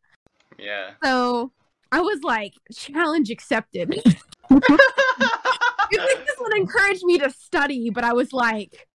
[0.58, 0.92] Yeah.
[1.02, 1.52] So
[1.90, 3.94] I was like, challenge accepted.
[4.50, 8.86] you think this would encourage me to study, but I was like,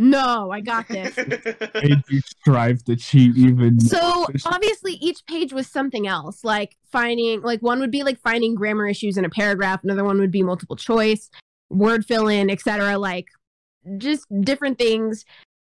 [0.00, 1.14] no, I got this.
[1.74, 3.78] Made you strive to cheat even.
[3.78, 8.18] So There's- obviously each page was something else, like finding like one would be like
[8.18, 11.28] finding grammar issues in a paragraph, another one would be multiple choice,
[11.68, 12.96] word fill in, etc.
[12.96, 13.26] Like
[13.98, 15.26] just different things.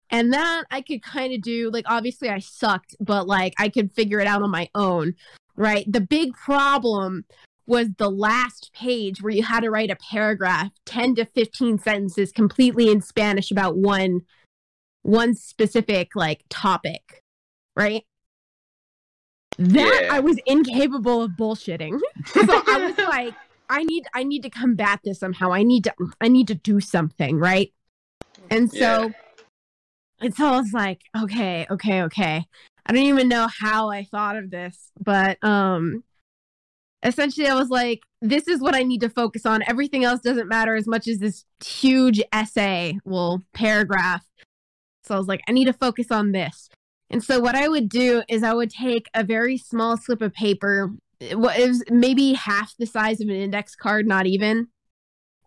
[0.09, 3.91] And that I could kind of do, like obviously I sucked, but like I could
[3.91, 5.15] figure it out on my own,
[5.57, 5.85] right?
[5.91, 7.25] The big problem
[7.65, 12.31] was the last page where you had to write a paragraph, 10 to 15 sentences
[12.31, 14.21] completely in Spanish about one
[15.03, 17.21] one specific like topic,
[17.75, 18.03] right?
[19.57, 20.15] That Yeah.
[20.15, 21.99] I was incapable of bullshitting.
[22.27, 23.33] so I was like,
[23.69, 25.51] I need I need to combat this somehow.
[25.51, 27.73] I need to I need to do something, right?
[28.49, 29.07] And so Yeah.
[30.21, 32.45] and so I was like, okay, okay, okay.
[32.85, 36.03] I don't even know how I thought of this, but um
[37.03, 39.63] essentially I was like, this is what I need to focus on.
[39.67, 44.25] Everything else doesn't matter as much as this huge essay, well, paragraph.
[45.03, 46.69] So I was like, I need to focus on this.
[47.09, 50.33] And so what I would do is I would take a very small slip of
[50.33, 54.67] paper, it was maybe half the size of an index card, not even.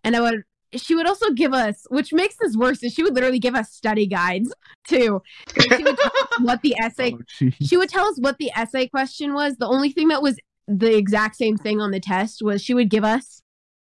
[0.05, 0.43] And I would
[0.75, 3.73] she would also give us, which makes this worse, is she would literally give us
[3.73, 4.53] study guides
[4.87, 5.23] too.
[5.55, 8.89] She would tell us what the essay Oh, she would tell us what the essay
[8.89, 9.57] question was.
[9.57, 10.39] The only thing that was
[10.69, 13.43] the exact same thing on the test was she would give us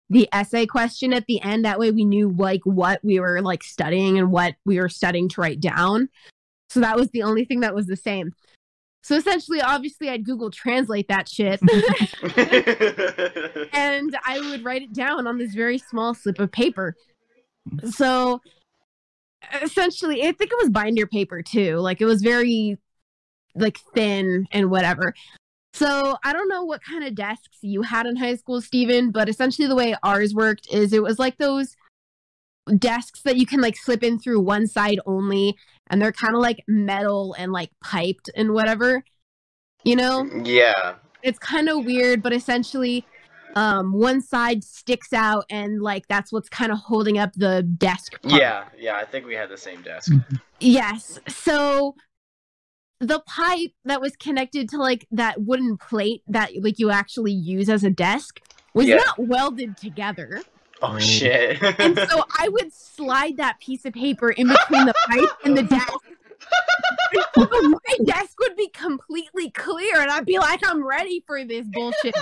[0.09, 1.65] the essay question at the end.
[1.65, 5.29] That way we knew like what we were like studying and what we were studying
[5.31, 6.09] to write down.
[6.69, 8.33] So that was the only thing that was the same.
[9.03, 11.61] So essentially, obviously, I'd Google Translate that shit
[13.73, 16.95] and I would write it down on this very small slip of paper.
[17.91, 18.43] So
[19.63, 21.77] essentially, I think it was binder paper too.
[21.77, 22.79] Like it was very
[23.55, 25.15] like thin and whatever.
[25.73, 29.29] So I don't know what kind of desks you had in high school, Steven, but
[29.29, 31.77] essentially the way ours worked is it was like those
[32.79, 35.57] desks that you can like slip in through one side only
[35.89, 39.03] and they're kind of like metal and like piped and whatever.
[39.85, 40.29] You know?
[40.45, 40.95] yeah.
[41.23, 43.07] it's kind of weird, but essentially,
[43.57, 48.21] um, one side sticks out, and like that's what's kind of holding up the desk.
[48.23, 48.35] part.
[48.35, 48.65] Yeah.
[48.79, 48.97] Yeah.
[48.97, 50.13] I think we had the same desk.
[50.61, 51.19] Yes.
[51.29, 51.97] So
[53.01, 57.69] the pipe that was connected to like that wooden plate that like you actually use
[57.69, 58.41] as a desk
[58.75, 58.97] was Yeah.
[58.97, 60.43] not welded together.
[60.83, 61.61] Oh shit.
[61.81, 65.63] And so I would slide that piece of paper in between the pipe and the
[65.63, 65.93] desk.
[67.37, 72.15] My desk would be completely clear, and I'd be like, I'm ready for this bullshit.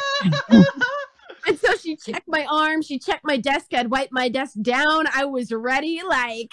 [1.46, 5.06] And so she checked my arm, she checked my desk, I'd wipe my desk down.
[5.14, 6.52] I was ready, like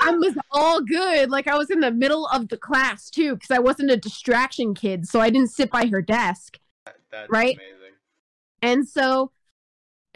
[0.00, 1.30] I was all good.
[1.30, 4.74] Like I was in the middle of the class too, because I wasn't a distraction
[4.74, 6.58] kid, so I didn't sit by her desk.
[7.10, 7.56] That's Right?
[7.56, 7.94] amazing.
[8.62, 9.32] And so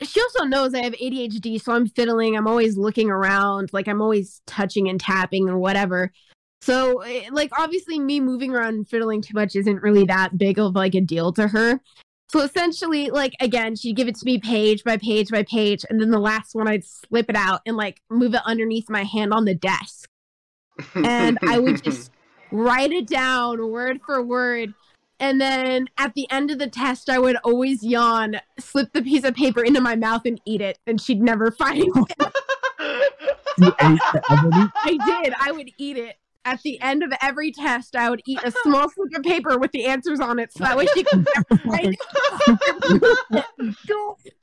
[0.03, 2.37] she also knows I have ADHD, so I'm fiddling.
[2.37, 6.13] I'm always looking around, like I'm always touching and tapping and whatever.
[6.63, 10.59] So, eh, like, obviously, me moving around and fiddling too much isn't really that big
[10.59, 11.81] of like a deal to her.
[12.35, 16.01] So essentially, like again, she'd give it to me page by page by page, and
[16.01, 19.33] then the last one I'd slip it out and like move it underneath my hand
[19.33, 20.11] on the desk,
[20.97, 22.11] and I would just
[22.51, 24.75] write it down word for word.
[25.21, 29.23] And then at the end of the test, I would always yawn, slip the piece
[29.23, 30.81] of paper into my mouth, and eat it.
[30.89, 32.33] And she'd never find it.
[33.59, 34.73] You ate the?
[34.83, 35.35] I did.
[35.39, 36.17] I would eat it.
[36.47, 39.73] At the end of every test, I would eat a small slip of paper with
[39.73, 41.97] the answers on it so that way she could never it.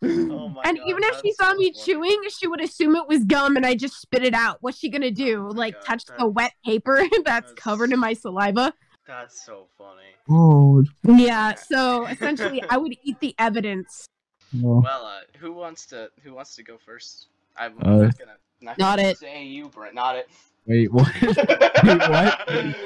[0.04, 1.86] Oh and God, even if she saw so me funny.
[1.86, 4.58] chewing, she would assume it was gum and I just spit it out.
[4.62, 5.48] What's she gonna do?
[5.48, 8.74] Oh like God, touch the wet paper that's that's- covered in my saliva?
[9.08, 10.16] That's so funny.
[10.30, 14.06] Oh, Yeah, so essentially I would eat the evidence.
[14.54, 14.82] no.
[14.84, 17.28] Well, uh, who wants to who wants to go first?
[17.58, 19.18] I'm Uh, not gonna not, Not gonna it.
[19.18, 19.96] say you, Brent.
[19.96, 20.30] Not it.
[20.68, 21.08] Wait, what?
[21.84, 22.78] what?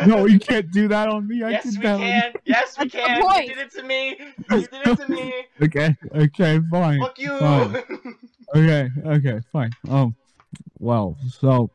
[0.06, 1.42] no, you can't do that on me.
[1.42, 2.32] I Yes, did we that on- can.
[2.44, 3.22] Yes, we That's can.
[3.22, 3.48] point.
[3.48, 4.16] You did it to me.
[4.50, 5.32] You did it to me.
[5.62, 7.00] Okay, okay, fine.
[7.00, 7.38] Fuck you.
[7.38, 7.76] Fine.
[8.54, 9.70] Okay, okay, fine.
[9.88, 10.16] Um,
[10.80, 11.70] well, so,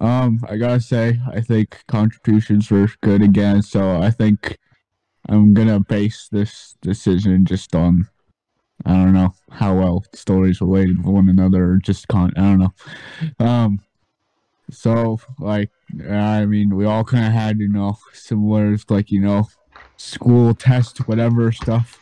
[0.00, 3.62] um, I gotta say, I think contributions were good again.
[3.62, 4.58] So I think
[5.28, 8.08] I'm gonna base this decision just on
[8.84, 12.58] I don't know how well stories related with one another or just con I don't
[12.58, 12.72] know.
[13.38, 13.78] Um
[14.70, 15.70] so like
[16.08, 19.48] I mean we all kinda had, you know, similar like, you know,
[19.96, 21.98] school test, whatever stuff,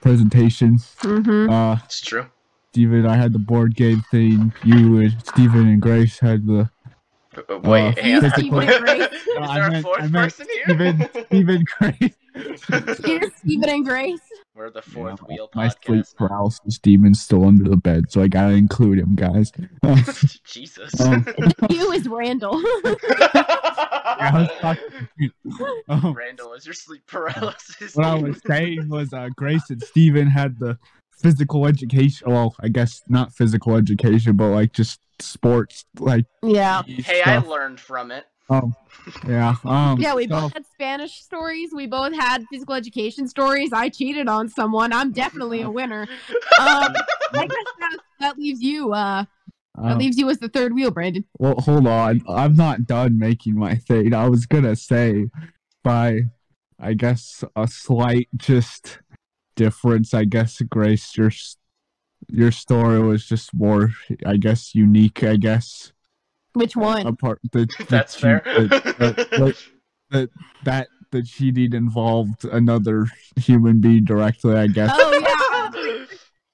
[0.00, 0.78] presentation.
[1.00, 1.50] Mm-hmm.
[1.50, 2.26] Uh It's true.
[2.72, 6.70] Steven, I had the board game thing, you and Steven and Grace had the
[7.48, 8.80] Wait, Uh, hang on.
[8.80, 9.12] Grace.
[9.12, 10.64] Is No, I there a meant- fourth I meant person here?
[10.64, 12.98] Steven Steven Grace.
[13.04, 14.20] Here's Steven and Grace.
[14.56, 16.14] We're the fourth Yeah, wheel My sleep podcast.
[16.20, 16.26] now.
[16.28, 19.52] paralysis demon's still under the bed, so I gotta include him, guys.
[20.44, 21.00] Jesus.
[21.00, 21.26] Um,
[21.70, 22.60] You is Randall.
[22.64, 25.32] I was talking-
[25.88, 27.94] um, Randall, is your sleep paralysis?
[27.96, 30.78] what I was saying was uh, Grace and Steven had the
[31.18, 32.30] physical education.
[32.30, 36.82] Well, I guess not physical education, but like just sports, like yeah.
[36.82, 38.24] Hey, I learned from it.
[38.50, 38.74] Um,
[39.26, 41.70] yeah, um, Yeah, we so- both had Spanish stories.
[41.74, 43.72] We both had physical education stories.
[43.72, 44.92] I cheated on someone.
[44.92, 46.02] I'm definitely a winner.
[46.60, 46.94] Um,
[47.32, 48.92] I guess that, that leaves you.
[48.92, 49.24] Uh,
[49.76, 51.24] that um, leaves you as the third wheel, Brandon.
[51.38, 52.22] Well, hold on.
[52.28, 54.12] I'm not done making my thing.
[54.14, 55.26] I was gonna say,
[55.82, 56.20] by,
[56.78, 58.98] I guess, a slight just
[59.56, 60.14] difference.
[60.14, 61.30] I guess Grace, your
[62.28, 63.92] your story was just more,
[64.24, 65.22] I guess, unique.
[65.22, 65.92] I guess
[66.54, 67.06] Which one?
[67.06, 68.42] apart the, the That's cheat- fair.
[68.44, 69.56] the-
[70.10, 70.30] the-
[70.64, 74.54] that the cheating involved another human being directly.
[74.56, 74.90] I guess.
[74.92, 75.13] Oh yeah,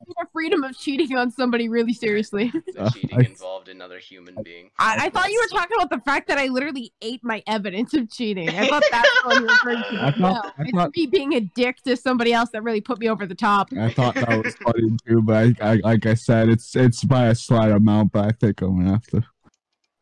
[0.06, 2.50] the freedom of cheating on somebody really seriously.
[2.74, 4.70] the Uh, cheating I- involved another human being.
[4.78, 7.94] I, I thought you were talking about the fact that I literally ate my evidence
[7.94, 8.48] of cheating.
[8.48, 9.98] I thought that's what you were referring to.
[10.04, 12.80] I thought- no, I it's thought- me being a dick to somebody else that really
[12.80, 13.68] put me over the top.
[13.78, 17.26] I thought that was funny too, but I, I, like I said, it's it's by
[17.26, 18.12] a slight amount.
[18.12, 19.22] But I think I'm gonna have to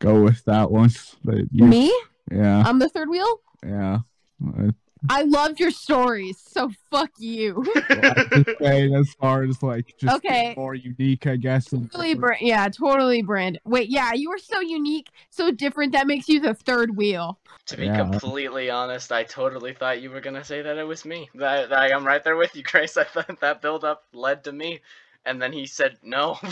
[0.01, 0.91] go with that one.
[1.25, 1.93] But you, Me?
[2.31, 3.41] yeah, I'm the third wheel?
[3.67, 3.99] yeah.
[4.57, 4.71] I-
[5.09, 7.65] I loved your stories, so fuck you.
[7.91, 10.55] well, just saying as far as like just Okay.
[10.57, 11.67] more unique, I guess.
[11.67, 13.59] totally, Bra- yeah, totally, Brand.
[13.65, 15.93] Wait, yeah, you were so unique, so different.
[15.93, 17.39] That makes you the third wheel.
[17.67, 17.97] To be Yeah.
[18.09, 21.29] completely honest, I totally thought you were gonna say that it was me.
[21.35, 22.97] That, that I'm right there with you, Grace.
[22.97, 24.81] I thought that build up led to me,
[25.25, 26.39] and then he said no.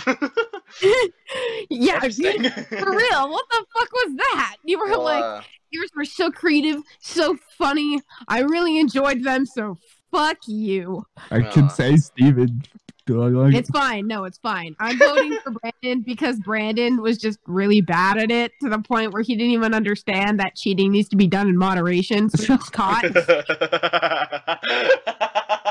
[1.70, 3.30] yeah, for real.
[3.30, 4.56] What the fuck was that?
[4.64, 8.00] You were Well, like, uh, yours were so creative, so funny.
[8.28, 9.46] I really enjoyed them.
[9.46, 9.76] So
[10.12, 11.04] fuck you.
[11.30, 11.52] I Uh.
[11.52, 12.62] can say Steven.
[13.08, 14.08] Like It's fine.
[14.08, 14.74] No, it's fine.
[14.80, 19.12] I'm voting for Brandon because Brandon was just really bad at it to the point
[19.12, 22.28] where he didn't even understand that cheating needs to be done in moderation.
[22.30, 23.04] So he was caught.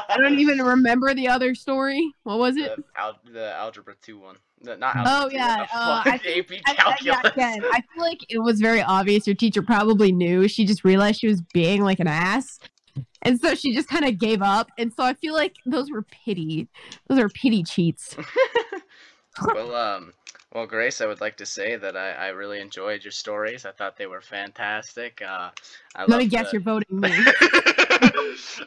[0.07, 2.09] I don't even remember the other story.
[2.23, 2.73] What was it?
[2.77, 4.37] the, al- the algebra two one.
[4.65, 6.01] The, not Oh, algebra 2, yeah, uh.
[6.05, 7.21] I AP I, I, yeah,
[7.71, 9.25] I feel like it was very obvious.
[9.27, 10.47] Your teacher probably knew.
[10.47, 12.59] She just realized she was being like an ass.
[13.21, 14.69] And so she just kind of gave up.
[14.77, 16.67] And so I feel like those were pity.
[17.07, 18.15] Those are pity cheats.
[19.53, 20.13] well, um,
[20.53, 23.65] well, Grace, I would like to say that I, I really enjoyed your stories.
[23.65, 25.21] I thought they were fantastic.
[25.21, 25.49] Uh,
[25.95, 27.09] I Let me guess, the- you're voting me.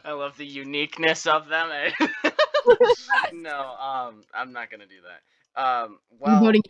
[0.05, 1.69] I love the uniqueness of them.
[3.33, 5.21] no, um, I'm not gonna do that.
[5.59, 6.61] Um, well, voting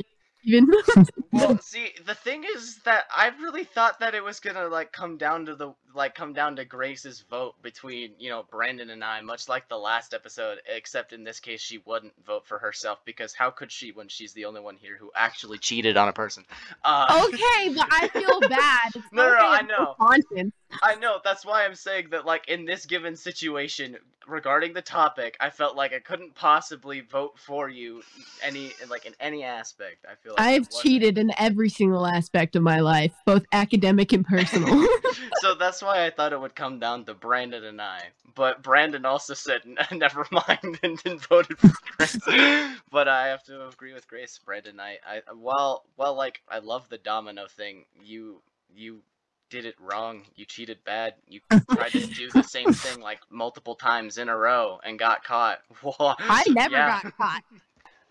[0.43, 0.71] even.
[1.31, 5.17] well, see, the thing is that I really thought that it was gonna like come
[5.17, 9.21] down to the like come down to Grace's vote between you know Brandon and I,
[9.21, 13.33] much like the last episode, except in this case she wouldn't vote for herself because
[13.33, 16.45] how could she when she's the only one here who actually cheated on a person?
[16.83, 18.91] Uh, okay, but I feel bad.
[19.11, 19.95] No, no, no, I know.
[19.99, 20.53] Conscience.
[20.81, 23.97] I know that's why I'm saying that like in this given situation
[24.27, 28.03] regarding the topic, I felt like I couldn't possibly vote for you
[28.41, 30.05] any like in any aspect.
[30.09, 34.25] I feel like I've cheated in every single aspect of my life, both academic and
[34.25, 34.87] personal.
[35.35, 38.09] so that's why I thought it would come down to Brandon and I.
[38.35, 42.17] But Brandon also said "N- never mind and then voted for Grace.
[42.91, 44.79] but I have to agree with Grace, Brandon.
[44.79, 48.41] I, I while while like I love the domino thing, you
[48.75, 49.01] you
[49.49, 50.23] did it wrong.
[50.35, 51.15] You cheated bad.
[51.27, 55.23] You tried to do the same thing like multiple times in a row and got
[55.23, 55.59] caught.
[56.27, 56.83] I never Yeah.
[56.83, 57.43] got caught.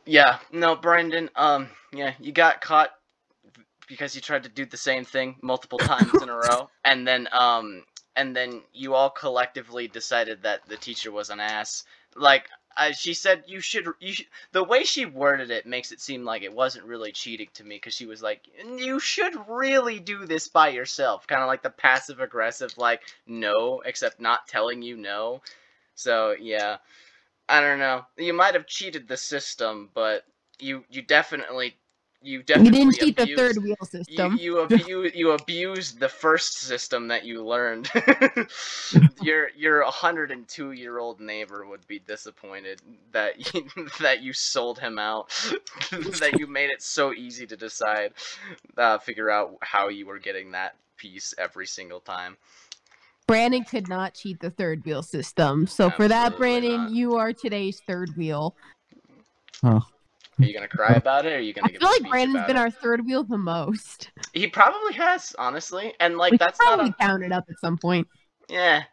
[0.07, 1.29] Yeah, no, Brandon.
[1.37, 2.91] Um, yeah, you got caught
[3.89, 7.29] because you tried to do the same thing multiple times in a row, and then
[7.33, 7.85] um,
[8.17, 11.85] and then you all collectively decided that the teacher was an ass.
[12.17, 12.49] Like,
[12.79, 13.87] uh, she said you should.
[14.01, 17.49] You should, the way she worded it makes it seem like it wasn't really cheating
[17.55, 18.43] to me because she was like,
[18.79, 23.83] you should really do this by yourself, kind of like the passive aggressive, like no,
[23.85, 25.43] except not telling you no.
[25.95, 26.79] So yeah.
[27.49, 28.05] I don't know.
[28.19, 30.25] You might have cheated the system, but
[30.59, 31.77] you you definitely
[32.21, 34.37] you You didn't cheat the third wheel system.
[34.37, 37.91] you abuse you abused the first system that you learned.
[39.23, 43.69] your your 102 year old neighbor would be disappointed that you,
[44.01, 45.29] that you sold him out.
[45.91, 48.13] that you made it so easy to decide,
[48.77, 52.37] uh, figure out how you were getting that piece every single time.
[53.29, 55.67] Brandon could not cheat the third wheel system.
[55.67, 56.91] So for that, Brandon, not.
[56.91, 58.57] you are today's third wheel.
[60.39, 61.71] Are you gonna cry about it, or are you gonna get?
[61.71, 62.61] I give feel a like Brandon's been it?
[62.61, 64.11] our third wheel the most.
[64.35, 67.45] He probably has, honestly, and like we that's should not probably a count it up
[67.49, 68.07] at some point.
[68.49, 68.85] yeah.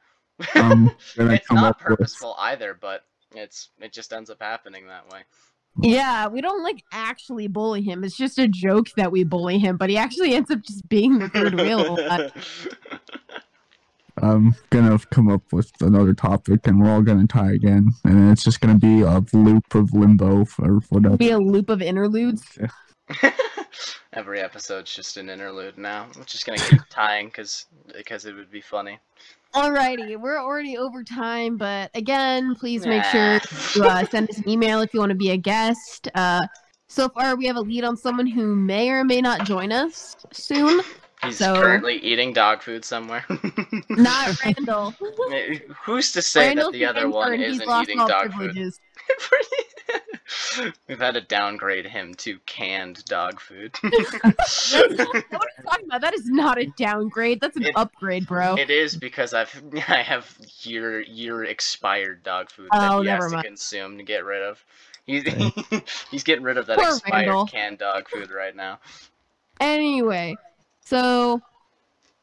[0.56, 4.88] Um, I'm it's not up with purposeful either, but it's it just ends up happening
[4.88, 5.22] that way.
[5.82, 8.04] Yeah, we don't like actually bully him.
[8.04, 11.20] It's just a joke that we bully him, but he actually ends up just being
[11.20, 11.98] the third wheel.
[14.18, 14.36] a lot.
[14.36, 18.44] I'm gonna come up with another topic, and we're all gonna tie again, and it's
[18.44, 21.18] just gonna be a loop of limbo or whatever.
[21.18, 22.44] Be a loop of interludes.
[24.14, 26.08] Every episode's just an interlude now.
[26.16, 29.00] We're just gonna keep tying because because it would be funny.
[29.54, 34.50] Alrighty, we're already over time, but again, please make sure to uh, send us an
[34.50, 36.10] email if you want to be a guest.
[36.14, 36.46] Uh,
[36.88, 40.18] so far, we have a lead on someone who may or may not join us
[40.34, 40.82] soon.
[41.26, 43.26] He's So- currently eating dog food somewhere.
[43.90, 44.92] Not Randall.
[45.84, 48.56] Who's to say Randall's that the other one isn't eating dog food?
[50.88, 53.76] We've had to downgrade him to canned dog food.
[53.84, 55.00] What are you
[55.64, 56.02] talking about?
[56.02, 57.40] That is not a downgrade.
[57.42, 58.56] That's an It- upgrade, bro.
[58.56, 63.32] It is because I've I have year year expired dog food Oh, that he has
[63.32, 64.64] to consume to get rid of.
[65.06, 65.24] He's
[66.10, 67.46] he's getting rid of that Poor expired Randall.
[67.48, 68.80] canned dog food right now.
[69.60, 70.36] Anyway,
[70.86, 71.42] so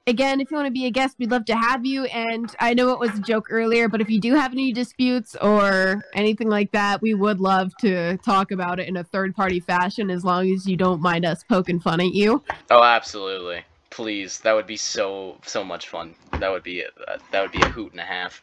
[0.06, 2.04] again, if you want to be a guest, we'd love to have you.
[2.06, 5.36] And I know it was a joke earlier, but if you do have any disputes
[5.40, 9.60] or anything like that, we would love to talk about it in a third party
[9.60, 12.42] fashion as long as you don't mind us poking fun at you.
[12.70, 13.64] Oh, absolutely.
[13.90, 16.14] Please, that would be so so much fun.
[16.38, 16.88] That would be a,
[17.30, 18.42] that would be a hoot and a half.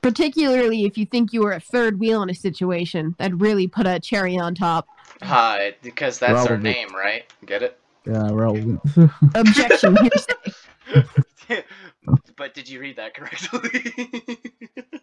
[0.00, 3.86] Particularly if you think you were a third wheel in a situation, that'd really put
[3.86, 4.86] a cherry on top.
[5.20, 7.24] Hi, because that's our name, right?
[7.44, 7.78] Get it?
[8.06, 8.80] Yeah, relevant.
[9.34, 9.96] Objection.
[9.96, 11.64] hearsay.
[12.36, 13.82] but did you read that correctly?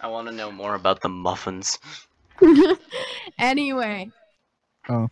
[0.00, 1.78] I want to know more about the muffins.
[3.38, 4.10] anyway.
[4.88, 5.08] Oh.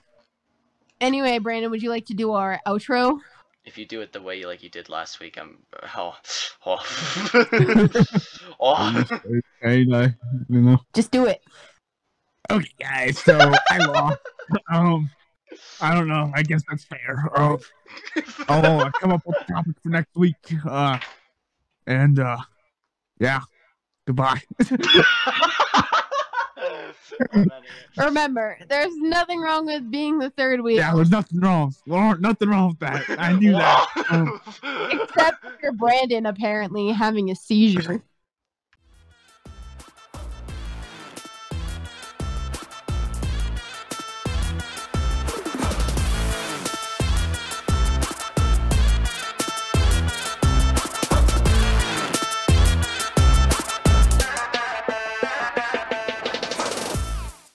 [1.01, 3.19] Anyway, Brandon, would you like to do our outro?
[3.65, 5.61] If you do it the way you like you did last week, I'm
[5.97, 6.15] oh
[6.67, 6.85] oh,
[8.61, 9.05] oh.
[9.63, 10.15] and I,
[10.51, 10.79] you know.
[10.93, 11.41] Just do it.
[12.51, 13.19] Okay, guys.
[13.19, 13.39] So
[13.71, 14.19] I lost.
[14.71, 15.11] Um,
[15.81, 16.31] I don't know.
[16.35, 17.31] I guess that's fair.
[17.35, 17.57] Uh,
[18.49, 20.37] I'll uh, come up with a topic for next week.
[20.67, 20.99] Uh,
[21.87, 22.39] and uh,
[23.19, 23.41] yeah.
[24.07, 24.41] Goodbye.
[27.97, 31.75] Remember, there's nothing wrong with being the third wheel, yeah, there's nothing wrong.
[31.87, 33.05] Well, nothing wrong with that.
[33.19, 33.87] I knew that.
[34.11, 34.41] Um,
[34.91, 38.03] except for Brandon apparently having a seizure.